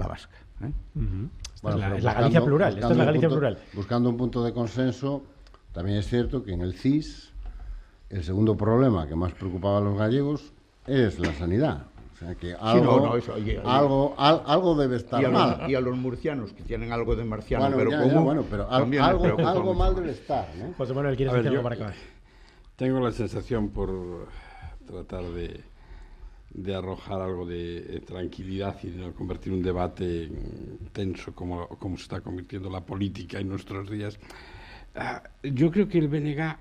vasca. 0.08 0.36
¿eh? 0.62 0.72
es 1.64 2.04
la, 2.04 2.14
Galicia 2.14 2.44
plural. 2.44 2.74
Esta 2.74 2.90
es 2.90 2.96
la 2.96 3.04
Galicia 3.04 3.28
plural. 3.28 3.58
Buscando 3.74 4.08
un 4.08 4.16
punto 4.16 4.42
de 4.44 4.52
consenso, 4.52 5.24
también 5.72 5.98
es 5.98 6.06
cierto 6.06 6.42
que 6.42 6.52
en 6.52 6.62
el 6.62 6.74
CIS 6.74 7.31
el 8.12 8.22
segundo 8.22 8.56
problema 8.56 9.08
que 9.08 9.16
más 9.16 9.32
preocupaba 9.32 9.78
a 9.78 9.80
los 9.80 9.98
gallegos 9.98 10.52
es 10.86 11.18
la 11.18 11.32
sanidad. 11.32 11.86
O 12.12 12.16
sea 12.24 12.34
que 12.34 12.54
algo, 12.54 13.14
algo, 13.64 14.14
algo 14.16 14.74
debe 14.76 14.96
estar 14.96 15.28
mal. 15.30 15.68
y 15.68 15.74
a 15.74 15.80
los 15.80 15.96
murcianos 15.96 16.52
que 16.52 16.62
tienen 16.62 16.92
algo 16.92 17.16
de 17.16 17.24
marciano, 17.24 17.74
pero 17.74 17.90
bueno, 18.22 18.44
pero 18.48 18.70
algo, 18.70 19.38
algo 19.48 19.74
mal 19.74 19.96
debe 19.96 20.12
estar. 20.12 20.48
¿no? 20.56 20.72
José 20.74 20.94
Manuel, 20.94 21.16
¿quieres 21.16 21.34
decir 21.34 21.50
algo 21.50 21.62
para 21.62 21.74
acabar? 21.74 21.94
Tengo 22.76 23.00
la 23.00 23.12
sensación 23.12 23.70
por 23.70 24.28
tratar 24.86 25.24
de, 25.24 25.62
de 26.50 26.74
arrojar 26.74 27.22
algo 27.22 27.46
de 27.46 28.02
tranquilidad 28.06 28.76
y 28.82 28.90
de 28.90 29.06
no 29.06 29.14
convertir 29.14 29.52
un 29.52 29.62
debate 29.62 30.30
tenso 30.92 31.34
como, 31.34 31.66
como 31.66 31.96
se 31.96 32.04
está 32.04 32.20
convirtiendo 32.20 32.70
la 32.70 32.82
política 32.82 33.40
en 33.40 33.48
nuestros 33.48 33.90
días. 33.90 34.18
Ah, 34.94 35.22
yo 35.42 35.70
creo 35.70 35.88
que 35.88 35.98
el 35.98 36.08
BNG 36.08 36.56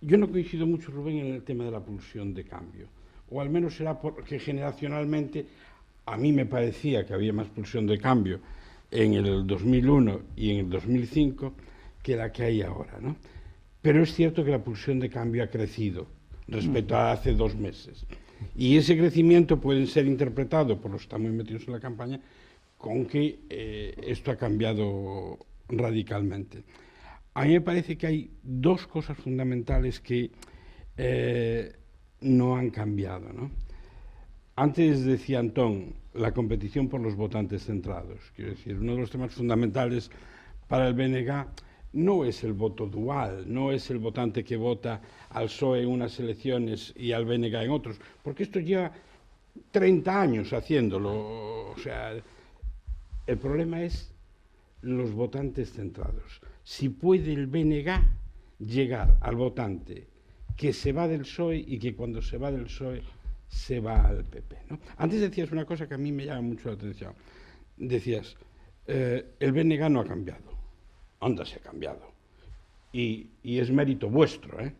yo 0.00 0.16
no 0.16 0.30
coincido 0.30 0.66
mucho, 0.66 0.90
Rubén, 0.90 1.18
en 1.18 1.34
el 1.34 1.42
tema 1.42 1.64
de 1.64 1.70
la 1.70 1.80
pulsión 1.80 2.34
de 2.34 2.44
cambio, 2.44 2.88
o 3.30 3.40
al 3.40 3.50
menos 3.50 3.76
será 3.76 4.00
porque 4.00 4.38
generacionalmente 4.38 5.46
a 6.06 6.16
mí 6.16 6.32
me 6.32 6.46
parecía 6.46 7.04
que 7.04 7.14
había 7.14 7.32
más 7.32 7.48
pulsión 7.48 7.86
de 7.86 7.98
cambio 7.98 8.40
en 8.90 9.14
el 9.14 9.46
2001 9.46 10.20
y 10.36 10.50
en 10.50 10.58
el 10.58 10.70
2005 10.70 11.52
que 12.02 12.16
la 12.16 12.30
que 12.30 12.44
hay 12.44 12.62
ahora. 12.62 12.98
¿no? 13.00 13.16
Pero 13.82 14.02
es 14.02 14.14
cierto 14.14 14.44
que 14.44 14.52
la 14.52 14.62
pulsión 14.62 15.00
de 15.00 15.10
cambio 15.10 15.42
ha 15.42 15.48
crecido 15.48 16.06
respecto 16.46 16.96
a 16.96 17.12
hace 17.12 17.32
dos 17.32 17.56
meses. 17.56 18.06
Y 18.54 18.76
ese 18.76 18.96
crecimiento 18.96 19.60
puede 19.60 19.86
ser 19.86 20.06
interpretado 20.06 20.80
por 20.80 20.92
los 20.92 21.00
que 21.00 21.04
están 21.06 21.36
metidos 21.36 21.66
en 21.66 21.72
la 21.72 21.80
campaña 21.80 22.20
con 22.78 23.06
que 23.06 23.40
eh, 23.48 23.94
esto 24.06 24.30
ha 24.30 24.36
cambiado 24.36 25.38
radicalmente. 25.68 26.62
A 27.36 27.44
mí 27.44 27.52
me 27.52 27.60
parece 27.60 27.98
que 27.98 28.06
hay 28.06 28.30
dos 28.42 28.86
cosas 28.86 29.18
fundamentales 29.18 30.00
que 30.00 30.30
eh, 30.96 31.70
no 32.22 32.56
han 32.56 32.70
cambiado. 32.70 33.30
¿no? 33.30 33.50
Antes 34.54 35.04
decía 35.04 35.40
Antón, 35.40 35.92
la 36.14 36.32
competición 36.32 36.88
por 36.88 37.02
los 37.02 37.14
votantes 37.14 37.66
centrados. 37.66 38.32
Quiero 38.34 38.52
decir, 38.52 38.78
uno 38.78 38.94
de 38.94 39.00
los 39.00 39.10
temas 39.10 39.34
fundamentales 39.34 40.10
para 40.66 40.88
el 40.88 40.94
BNG 40.94 41.46
no 41.92 42.24
es 42.24 42.42
el 42.42 42.54
voto 42.54 42.86
dual, 42.86 43.44
no 43.52 43.70
es 43.70 43.90
el 43.90 43.98
votante 43.98 44.42
que 44.42 44.56
vota 44.56 45.02
al 45.28 45.48
PSOE 45.48 45.82
en 45.82 45.88
unas 45.88 46.18
elecciones 46.18 46.94
y 46.96 47.12
al 47.12 47.26
BNG 47.26 47.54
en 47.54 47.70
otros, 47.70 48.00
porque 48.22 48.44
esto 48.44 48.60
lleva 48.60 48.92
30 49.72 50.22
años 50.22 50.54
haciéndolo. 50.54 51.72
O 51.72 51.74
sea, 51.76 52.14
el 53.26 53.36
problema 53.36 53.82
es 53.82 54.15
los 54.86 55.12
votantes 55.12 55.72
centrados. 55.72 56.40
Si 56.62 56.88
puede 56.88 57.32
el 57.32 57.46
BNG 57.46 57.90
llegar 58.58 59.18
al 59.20 59.36
votante 59.36 60.06
que 60.56 60.72
se 60.72 60.92
va 60.92 61.06
del 61.06 61.20
PSOE 61.20 61.56
y 61.56 61.78
que 61.78 61.94
cuando 61.94 62.22
se 62.22 62.38
va 62.38 62.50
del 62.50 62.64
PSOE 62.64 63.02
se 63.48 63.80
va 63.80 64.08
al 64.08 64.24
PP. 64.24 64.56
¿no? 64.70 64.78
Antes 64.96 65.20
decías 65.20 65.52
una 65.52 65.64
cosa 65.64 65.86
que 65.86 65.94
a 65.94 65.98
mí 65.98 66.12
me 66.12 66.24
llama 66.24 66.42
mucho 66.42 66.68
la 66.68 66.74
atención. 66.74 67.12
Decías, 67.76 68.36
eh, 68.86 69.34
el 69.38 69.52
BNG 69.52 69.90
no 69.90 70.00
ha 70.00 70.04
cambiado. 70.04 70.56
Onda 71.20 71.44
se 71.44 71.56
ha 71.56 71.60
cambiado. 71.62 72.12
Y, 72.92 73.28
y 73.42 73.58
es 73.58 73.70
mérito 73.70 74.08
vuestro, 74.08 74.60
¿eh? 74.60 74.72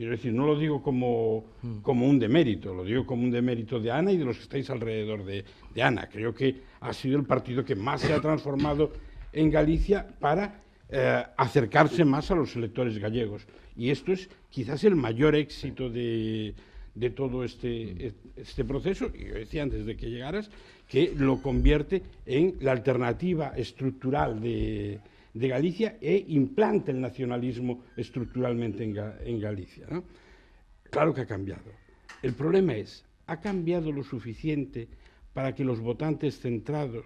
Quiero 0.00 0.12
decir, 0.12 0.32
no 0.32 0.46
lo 0.46 0.58
digo 0.58 0.82
como, 0.82 1.44
como, 1.82 2.08
un 2.08 2.18
demérito, 2.18 2.72
lo 2.72 2.84
digo 2.84 3.04
como 3.04 3.22
un 3.22 3.30
demérito 3.30 3.78
de 3.78 3.90
Ana 3.90 4.10
y 4.10 4.16
de 4.16 4.24
los 4.24 4.38
que 4.38 4.44
estáis 4.44 4.70
alrededor 4.70 5.24
de, 5.26 5.44
de, 5.74 5.82
Ana. 5.82 6.08
Creo 6.08 6.34
que 6.34 6.62
ha 6.80 6.94
sido 6.94 7.18
el 7.18 7.26
partido 7.26 7.66
que 7.66 7.74
más 7.74 8.00
se 8.00 8.14
ha 8.14 8.20
transformado 8.20 8.92
en 9.32 9.50
Galicia 9.50 10.06
para 10.18 10.62
eh, 10.88 11.24
acercarse 11.36 12.04
más 12.04 12.30
a 12.30 12.34
los 12.34 12.54
electores 12.56 12.98
gallegos. 12.98 13.46
Y 13.76 13.90
esto 13.90 14.12
es 14.12 14.28
quizás 14.50 14.84
el 14.84 14.96
mayor 14.96 15.34
éxito 15.34 15.88
de, 15.88 16.54
de 16.94 17.10
todo 17.10 17.44
este, 17.44 18.12
este 18.36 18.64
proceso, 18.64 19.10
y 19.14 19.26
yo 19.26 19.34
decía 19.34 19.62
antes 19.62 19.86
de 19.86 19.96
que 19.96 20.10
llegaras, 20.10 20.50
que 20.88 21.12
lo 21.16 21.40
convierte 21.40 22.02
en 22.26 22.56
la 22.60 22.72
alternativa 22.72 23.52
estructural 23.56 24.40
de, 24.40 25.00
de 25.32 25.48
Galicia 25.48 25.96
e 26.00 26.24
implanta 26.28 26.90
el 26.90 27.00
nacionalismo 27.00 27.84
estructuralmente 27.96 28.82
en, 28.82 29.40
Galicia. 29.40 29.86
Claro 30.90 31.14
que 31.14 31.22
ha 31.22 31.26
cambiado. 31.26 31.70
El 32.22 32.34
problema 32.34 32.74
es, 32.74 33.04
¿ha 33.26 33.40
cambiado 33.40 33.92
lo 33.92 34.02
suficiente 34.02 34.88
para 35.32 35.54
que 35.54 35.64
los 35.64 35.80
votantes 35.80 36.40
centrados 36.40 37.04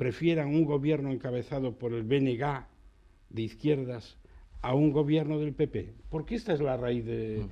prefieran 0.00 0.48
un 0.48 0.64
gobierno 0.64 1.12
encabezado 1.12 1.76
por 1.76 1.92
el 1.92 2.04
BNG 2.04 2.64
de 3.28 3.42
izquierdas 3.42 4.16
a 4.62 4.74
un 4.74 4.92
gobierno 4.92 5.38
del 5.38 5.52
PP? 5.52 5.92
Porque 6.08 6.36
esta 6.36 6.54
es 6.54 6.60
la 6.62 6.78
raíz 6.78 7.04
de, 7.04 7.42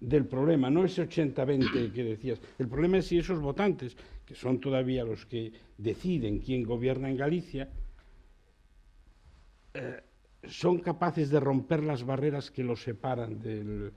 del 0.00 0.26
problema, 0.26 0.68
no 0.68 0.84
ese 0.84 1.08
80-20 1.08 1.92
que 1.94 2.04
decías. 2.04 2.42
El 2.58 2.68
problema 2.68 2.98
es 2.98 3.06
si 3.06 3.16
esos 3.16 3.40
votantes, 3.40 3.96
que 4.26 4.34
son 4.34 4.60
todavía 4.60 5.02
los 5.02 5.24
que 5.24 5.50
deciden 5.78 6.40
quién 6.40 6.64
gobierna 6.64 7.08
en 7.08 7.16
Galicia, 7.16 7.70
eh, 9.72 10.02
son 10.46 10.80
capaces 10.80 11.30
de 11.30 11.40
romper 11.40 11.82
las 11.82 12.04
barreras 12.04 12.50
que 12.50 12.64
los 12.64 12.82
separan 12.82 13.40
del, 13.40 13.92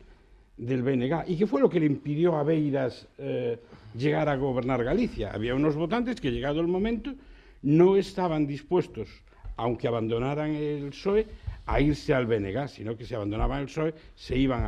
del 0.56 0.82
BNG. 0.82 1.26
¿Y 1.28 1.36
qué 1.36 1.46
fue 1.46 1.60
lo 1.60 1.70
que 1.70 1.82
le 1.82 1.88
impidió 1.88 2.38
a 2.38 2.44
Beiras 2.44 3.06
eh, 3.18 3.60
llegar 3.98 4.30
a 4.30 4.38
gobernar 4.38 4.82
Galicia? 4.86 5.32
Había 5.34 5.56
unos 5.56 5.76
votantes 5.76 6.22
que, 6.22 6.32
llegado 6.32 6.62
el 6.62 6.68
momento, 6.68 7.14
no 7.62 7.98
estaban 7.98 8.48
dispuestos, 8.48 9.10
aunque 9.56 9.88
abandonaran 9.88 10.52
el 10.56 10.90
PSOE, 10.90 11.26
a 11.66 11.82
irse 11.82 12.14
al 12.14 12.26
BNG, 12.26 12.70
sino 12.70 12.96
que 12.96 13.06
si 13.06 13.14
abandonaban 13.14 13.60
el 13.60 13.66
PSOE, 13.66 13.94
se 14.16 14.38
iban 14.38 14.66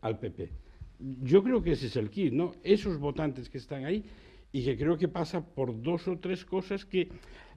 al, 0.00 0.18
PP. 0.18 0.50
Yo 1.22 1.42
creo 1.42 1.62
que 1.62 1.72
ese 1.72 1.86
es 1.86 1.96
el 1.96 2.10
kit, 2.10 2.32
¿no? 2.32 2.54
Esos 2.62 2.98
votantes 2.98 3.48
que 3.48 3.58
están 3.58 3.84
ahí 3.84 4.04
y 4.50 4.64
que 4.64 4.76
creo 4.76 4.98
que 4.98 5.08
pasa 5.08 5.44
por 5.44 5.80
dos 5.80 6.08
o 6.08 6.18
tres 6.18 6.44
cosas 6.44 6.84
que 6.84 7.08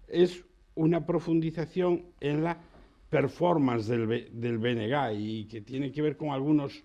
es 0.07 0.43
una 0.75 1.05
profundización 1.05 2.05
en 2.19 2.43
la 2.43 2.57
performance 3.09 3.87
del, 3.87 4.29
del 4.31 4.57
BNG 4.57 5.19
y 5.19 5.45
que 5.45 5.61
tiene 5.61 5.91
que 5.91 6.01
ver 6.01 6.17
con 6.17 6.29
algunos 6.29 6.83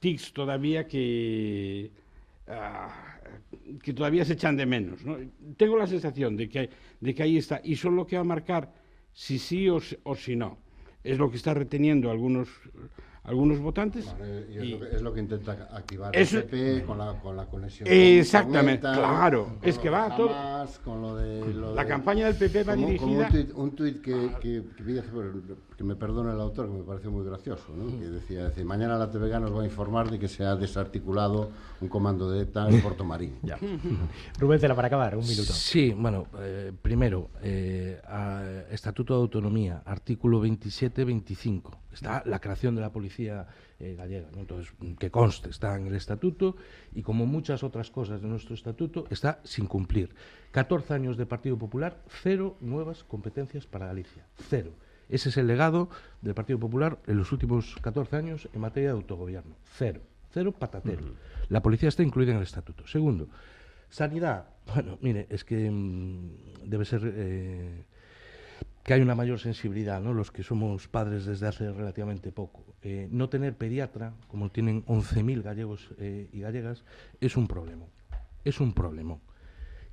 tics 0.00 0.32
todavía 0.32 0.86
que, 0.86 1.90
uh, 2.48 3.47
que 3.82 3.92
todavía 3.92 4.24
se 4.24 4.34
echan 4.34 4.56
de 4.56 4.66
menos. 4.66 5.04
¿no? 5.04 5.16
Tengo 5.56 5.76
la 5.76 5.86
sensación 5.86 6.36
de 6.36 6.48
que, 6.48 6.70
de 7.00 7.14
que 7.14 7.22
ahí 7.22 7.36
está 7.36 7.60
y 7.62 7.76
son 7.76 7.96
lo 7.96 8.06
que 8.06 8.16
va 8.16 8.22
a 8.22 8.24
marcar 8.24 8.72
si 9.12 9.38
sí 9.38 9.68
o, 9.68 9.80
o 10.04 10.14
si 10.14 10.36
no. 10.36 10.58
Es 11.04 11.18
lo 11.18 11.30
que 11.30 11.36
está 11.36 11.54
reteniendo 11.54 12.10
algunos 12.10 12.48
algunos 13.28 13.60
votantes. 13.60 14.06
Y 14.50 14.58
es, 14.58 14.64
y 14.64 14.68
lo 14.70 14.80
que, 14.80 14.96
es, 14.96 15.02
lo 15.02 15.12
que, 15.12 15.20
intenta 15.20 15.68
activar 15.70 16.16
eso, 16.16 16.38
el 16.38 16.44
PP 16.44 16.84
con 16.84 16.98
la, 16.98 17.12
con 17.20 17.36
la 17.36 17.46
conexión. 17.46 17.88
Exactamente, 17.90 18.82
con 18.82 18.90
Meta, 18.90 18.94
claro. 18.94 19.50
Es 19.62 19.78
que 19.78 19.90
va 19.90 20.16
todo. 20.16 20.30
Con 20.84 21.02
lo 21.02 21.16
de, 21.16 21.54
lo 21.54 21.74
la 21.74 21.82
de, 21.82 21.88
campaña 21.88 22.26
del 22.26 22.36
PP 22.36 22.64
va 22.64 22.74
como, 22.74 22.86
dirigida. 22.86 23.28
Como 23.28 23.62
un 23.62 23.70
tuit 23.76 24.00
que, 24.00 24.30
que, 24.40 24.64
que, 24.76 25.54
que, 25.76 25.84
me 25.84 25.94
perdone 25.94 26.32
el 26.32 26.40
autor, 26.40 26.66
que 26.66 26.78
me 26.78 26.84
pareció 26.84 27.10
muy 27.10 27.24
gracioso, 27.24 27.72
¿no? 27.76 27.98
que 27.98 28.08
decía, 28.08 28.44
decía: 28.44 28.64
Mañana 28.64 28.96
la 28.96 29.10
TVG 29.10 29.40
nos 29.40 29.56
va 29.56 29.62
a 29.62 29.64
informar 29.64 30.10
de 30.10 30.18
que 30.18 30.28
se 30.28 30.44
ha 30.44 30.56
desarticulado 30.56 31.50
un 31.80 31.88
comando 31.88 32.30
de 32.30 32.42
ETA 32.42 32.68
en 32.68 32.80
Puerto 32.80 33.04
Marín. 33.04 33.38
ya. 33.42 33.58
Rubén, 34.38 34.58
Cela, 34.58 34.74
para 34.74 34.88
acabar, 34.88 35.16
un 35.16 35.26
minuto. 35.26 35.52
Sí, 35.52 35.94
bueno, 35.96 36.26
eh, 36.40 36.72
primero, 36.80 37.30
eh, 37.42 38.00
Estatuto 38.70 39.14
de 39.14 39.20
Autonomía, 39.20 39.82
artículo 39.84 40.42
27-25. 40.42 41.87
Está 41.98 42.22
la 42.26 42.38
creación 42.38 42.76
de 42.76 42.80
la 42.80 42.92
policía 42.92 43.48
eh, 43.80 43.96
gallega. 43.98 44.28
¿no? 44.30 44.38
Entonces, 44.38 44.72
que 45.00 45.10
conste, 45.10 45.50
está 45.50 45.76
en 45.76 45.88
el 45.88 45.96
estatuto 45.96 46.56
y 46.94 47.02
como 47.02 47.26
muchas 47.26 47.64
otras 47.64 47.90
cosas 47.90 48.22
de 48.22 48.28
nuestro 48.28 48.54
estatuto, 48.54 49.06
está 49.10 49.40
sin 49.42 49.66
cumplir. 49.66 50.14
14 50.52 50.94
años 50.94 51.16
de 51.16 51.26
Partido 51.26 51.58
Popular, 51.58 52.00
cero 52.22 52.56
nuevas 52.60 53.02
competencias 53.02 53.66
para 53.66 53.86
Galicia. 53.86 54.24
Cero. 54.48 54.70
Ese 55.08 55.30
es 55.30 55.36
el 55.38 55.48
legado 55.48 55.88
del 56.22 56.34
Partido 56.34 56.60
Popular 56.60 56.98
en 57.06 57.16
los 57.16 57.32
últimos 57.32 57.76
14 57.82 58.14
años 58.14 58.48
en 58.52 58.60
materia 58.60 58.90
de 58.90 58.96
autogobierno. 58.96 59.56
Cero. 59.64 60.00
Cero 60.30 60.52
patatero. 60.52 61.02
Uh 61.02 61.08
-huh. 61.08 61.48
La 61.48 61.62
policía 61.62 61.88
está 61.88 62.04
incluida 62.04 62.30
en 62.30 62.36
el 62.36 62.42
estatuto. 62.44 62.86
Segundo, 62.86 63.28
sanidad. 63.88 64.50
Bueno, 64.72 64.98
mire, 65.00 65.26
es 65.30 65.44
que 65.44 65.68
mmm, 65.70 66.30
debe 66.64 66.84
ser... 66.84 67.00
Eh, 67.04 67.84
que 68.88 68.94
hay 68.94 69.02
una 69.02 69.14
mayor 69.14 69.38
sensibilidad, 69.38 70.00
¿no? 70.00 70.14
los 70.14 70.32
que 70.32 70.42
somos 70.42 70.88
padres 70.88 71.26
desde 71.26 71.46
hace 71.46 71.70
relativamente 71.70 72.32
poco. 72.32 72.64
Eh, 72.80 73.06
no 73.10 73.28
tener 73.28 73.54
pediatra, 73.54 74.14
como 74.28 74.50
tienen 74.50 74.82
11.000 74.86 75.42
gallegos 75.42 75.90
eh, 75.98 76.30
y 76.32 76.40
gallegas, 76.40 76.84
es 77.20 77.36
un 77.36 77.48
problema. 77.48 77.84
Es 78.46 78.60
un 78.60 78.72
problema. 78.72 79.18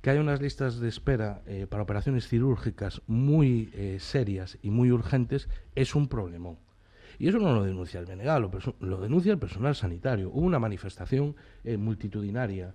Que 0.00 0.08
haya 0.08 0.22
unas 0.22 0.40
listas 0.40 0.80
de 0.80 0.88
espera 0.88 1.42
eh, 1.44 1.66
para 1.68 1.82
operaciones 1.82 2.26
quirúrgicas 2.26 3.02
muy 3.06 3.70
serias 3.98 4.56
y 4.62 4.70
muy 4.70 4.90
urgentes 4.90 5.50
es 5.74 5.94
un 5.94 6.08
problema. 6.08 6.54
Y 7.18 7.28
eso 7.28 7.38
no 7.38 7.54
lo 7.54 7.64
denuncia 7.64 8.00
el 8.00 8.06
BNG, 8.06 8.40
lo, 8.40 8.50
lo, 8.80 8.98
denuncia 9.02 9.30
el 9.30 9.38
personal 9.38 9.74
sanitario. 9.74 10.30
Hubo 10.30 10.46
una 10.46 10.58
manifestación 10.58 11.36
multitudinaria 11.64 12.74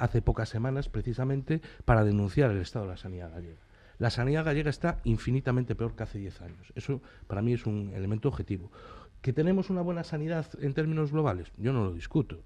hace 0.00 0.20
pocas 0.20 0.48
semanas 0.48 0.88
precisamente 0.88 1.60
para 1.84 2.02
denunciar 2.02 2.50
el 2.50 2.60
estado 2.60 2.86
de 2.86 2.90
la 2.90 2.96
sanidad 2.96 3.30
gallega. 3.30 3.69
La 4.00 4.08
sanidad 4.08 4.46
gallega 4.46 4.70
está 4.70 4.98
infinitamente 5.04 5.74
peor 5.74 5.94
que 5.94 6.04
hace 6.04 6.18
10 6.18 6.40
años. 6.40 6.72
Eso 6.74 7.02
para 7.26 7.42
mí 7.42 7.52
es 7.52 7.66
un 7.66 7.92
elemento 7.94 8.28
objetivo. 8.28 8.72
¿Que 9.20 9.34
tenemos 9.34 9.68
una 9.68 9.82
buena 9.82 10.04
sanidad 10.04 10.46
en 10.58 10.72
términos 10.72 11.12
globales? 11.12 11.52
Yo 11.58 11.74
no 11.74 11.84
lo 11.84 11.92
discuto. 11.92 12.42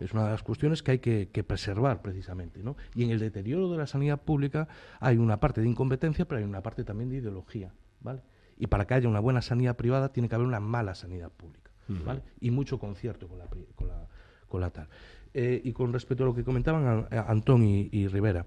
Es 0.00 0.12
una 0.12 0.26
de 0.26 0.32
las 0.32 0.42
cuestiones 0.42 0.82
que 0.82 0.90
hay 0.90 0.98
que, 0.98 1.30
que, 1.32 1.42
preservar 1.42 2.02
precisamente. 2.02 2.62
¿no? 2.62 2.76
Y 2.94 3.04
en 3.04 3.10
el 3.10 3.20
deterioro 3.20 3.72
de 3.72 3.78
la 3.78 3.86
sanidad 3.86 4.20
pública 4.20 4.68
hay 5.00 5.16
una 5.16 5.40
parte 5.40 5.62
de 5.62 5.68
incompetencia, 5.68 6.26
pero 6.28 6.40
hay 6.40 6.44
una 6.44 6.62
parte 6.62 6.84
también 6.84 7.08
de 7.08 7.16
ideología. 7.16 7.72
¿vale? 8.02 8.20
Y 8.58 8.66
para 8.66 8.86
que 8.86 8.92
haya 8.92 9.08
una 9.08 9.20
buena 9.20 9.40
sanidad 9.40 9.76
privada 9.76 10.12
tiene 10.12 10.28
que 10.28 10.34
haber 10.34 10.46
una 10.46 10.60
mala 10.60 10.94
sanidad 10.94 11.32
pública. 11.32 11.70
¿vale? 12.04 12.20
Y 12.38 12.50
mucho 12.50 12.78
concierto 12.78 13.28
con 13.28 13.38
la, 13.38 13.46
con 13.46 13.88
la, 13.88 14.06
con 14.46 14.60
la 14.60 14.68
tal. 14.68 14.88
Eh, 15.32 15.60
y 15.64 15.72
con 15.72 15.90
respecto 15.94 16.24
a 16.24 16.26
lo 16.26 16.34
que 16.34 16.44
comentaban 16.44 17.08
a, 17.10 17.18
a 17.18 17.30
Antón 17.30 17.64
y, 17.64 17.88
y 17.92 18.08
Rivera, 18.08 18.44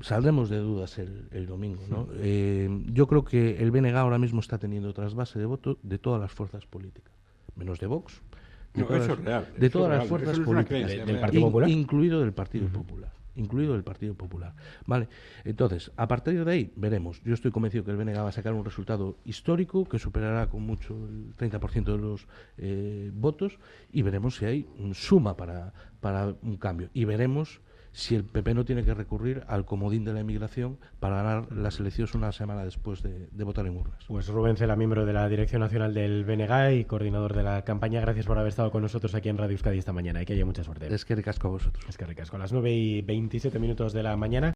saldremos 0.00 0.50
de 0.50 0.58
dudas 0.58 0.98
el, 0.98 1.28
el 1.30 1.46
domingo. 1.46 1.82
¿no? 1.88 2.08
Eh, 2.16 2.68
yo 2.92 3.06
creo 3.06 3.24
que 3.24 3.62
el 3.62 3.70
BNG 3.70 3.96
ahora 3.96 4.18
mismo 4.18 4.40
está 4.40 4.58
teniendo 4.58 4.92
trasvase 4.92 5.38
de 5.38 5.46
voto 5.46 5.78
de 5.82 5.98
todas 5.98 6.20
las 6.20 6.32
fuerzas 6.32 6.66
políticas, 6.66 7.12
menos 7.56 7.78
de 7.78 7.86
Vox, 7.86 8.20
de 8.74 8.80
no, 8.80 8.86
todas, 8.88 9.04
eso 9.04 9.12
es 9.12 9.24
real, 9.24 9.48
de 9.56 9.66
eso 9.66 9.78
todas 9.78 9.98
las 9.98 10.08
fuerzas 10.08 10.38
es 10.38 10.44
políticas, 10.44 10.66
creencia, 10.66 11.04
del 11.04 11.20
Partido 11.20 11.42
Popular, 11.46 11.68
incluido 11.68 12.20
del 12.20 12.32
Partido 12.32 12.66
uh 12.66 12.68
-huh. 12.68 12.72
Popular. 12.72 13.12
incluido 13.36 13.74
el 13.74 13.84
Partido 13.84 14.14
Popular. 14.14 14.54
Vale, 14.86 15.08
entonces, 15.44 15.90
a 15.96 16.06
partir 16.06 16.44
de 16.44 16.52
ahí 16.52 16.72
veremos. 16.76 17.20
Yo 17.24 17.34
estoy 17.34 17.50
convencido 17.50 17.84
que 17.84 17.90
el 17.90 17.96
BNG 17.96 18.16
va 18.18 18.28
a 18.28 18.32
sacar 18.32 18.54
un 18.54 18.64
resultado 18.64 19.16
histórico 19.24 19.84
que 19.84 19.98
superará 19.98 20.48
con 20.48 20.62
mucho 20.62 20.94
el 21.08 21.34
30% 21.36 21.84
de 21.84 21.98
los 21.98 22.26
eh, 22.58 23.10
votos 23.12 23.58
y 23.92 24.02
veremos 24.02 24.36
si 24.36 24.44
hay 24.44 24.66
suma 24.92 25.36
para, 25.36 25.72
para 26.00 26.34
un 26.42 26.56
cambio. 26.56 26.90
Y 26.94 27.04
veremos 27.06 27.60
si 27.94 28.16
el 28.16 28.24
PP 28.24 28.54
no 28.54 28.64
tiene 28.64 28.84
que 28.84 28.92
recurrir 28.92 29.44
al 29.46 29.64
comodín 29.64 30.04
de 30.04 30.12
la 30.12 30.20
inmigración 30.20 30.78
para 31.00 31.16
ganar 31.16 31.52
las 31.52 31.78
elecciones 31.78 32.14
una 32.14 32.32
semana 32.32 32.64
después 32.64 33.02
de, 33.02 33.28
votar 33.44 33.66
en 33.66 33.76
urnas. 33.76 34.04
Pues 34.08 34.26
Rubén 34.26 34.56
Cela, 34.56 34.76
miembro 34.76 35.06
de 35.06 35.12
la 35.12 35.28
Dirección 35.28 35.60
Nacional 35.60 35.94
del 35.94 36.24
BNG 36.24 36.72
y 36.80 36.84
coordinador 36.84 37.34
de 37.34 37.44
la 37.44 37.62
campaña, 37.62 38.00
gracias 38.00 38.26
por 38.26 38.36
haber 38.36 38.48
estado 38.48 38.70
con 38.70 38.82
nosotros 38.82 39.14
aquí 39.14 39.28
en 39.28 39.38
Radio 39.38 39.52
Euskadi 39.52 39.78
esta 39.78 39.92
mañana 39.92 40.20
y 40.20 40.26
que 40.26 40.32
haya 40.32 40.44
mucha 40.44 40.64
suerte. 40.64 40.92
Es 40.92 41.04
que 41.04 41.14
ricasco 41.14 41.48
a 41.48 41.50
vosotros. 41.52 41.84
Es 41.88 41.96
que 41.96 42.04
ricasco. 42.04 42.36
A 42.36 42.40
las 42.40 42.52
9 42.52 42.72
y 42.72 43.02
27 43.02 43.58
minutos 43.60 43.92
de 43.92 44.02
la 44.02 44.16
mañana 44.16 44.53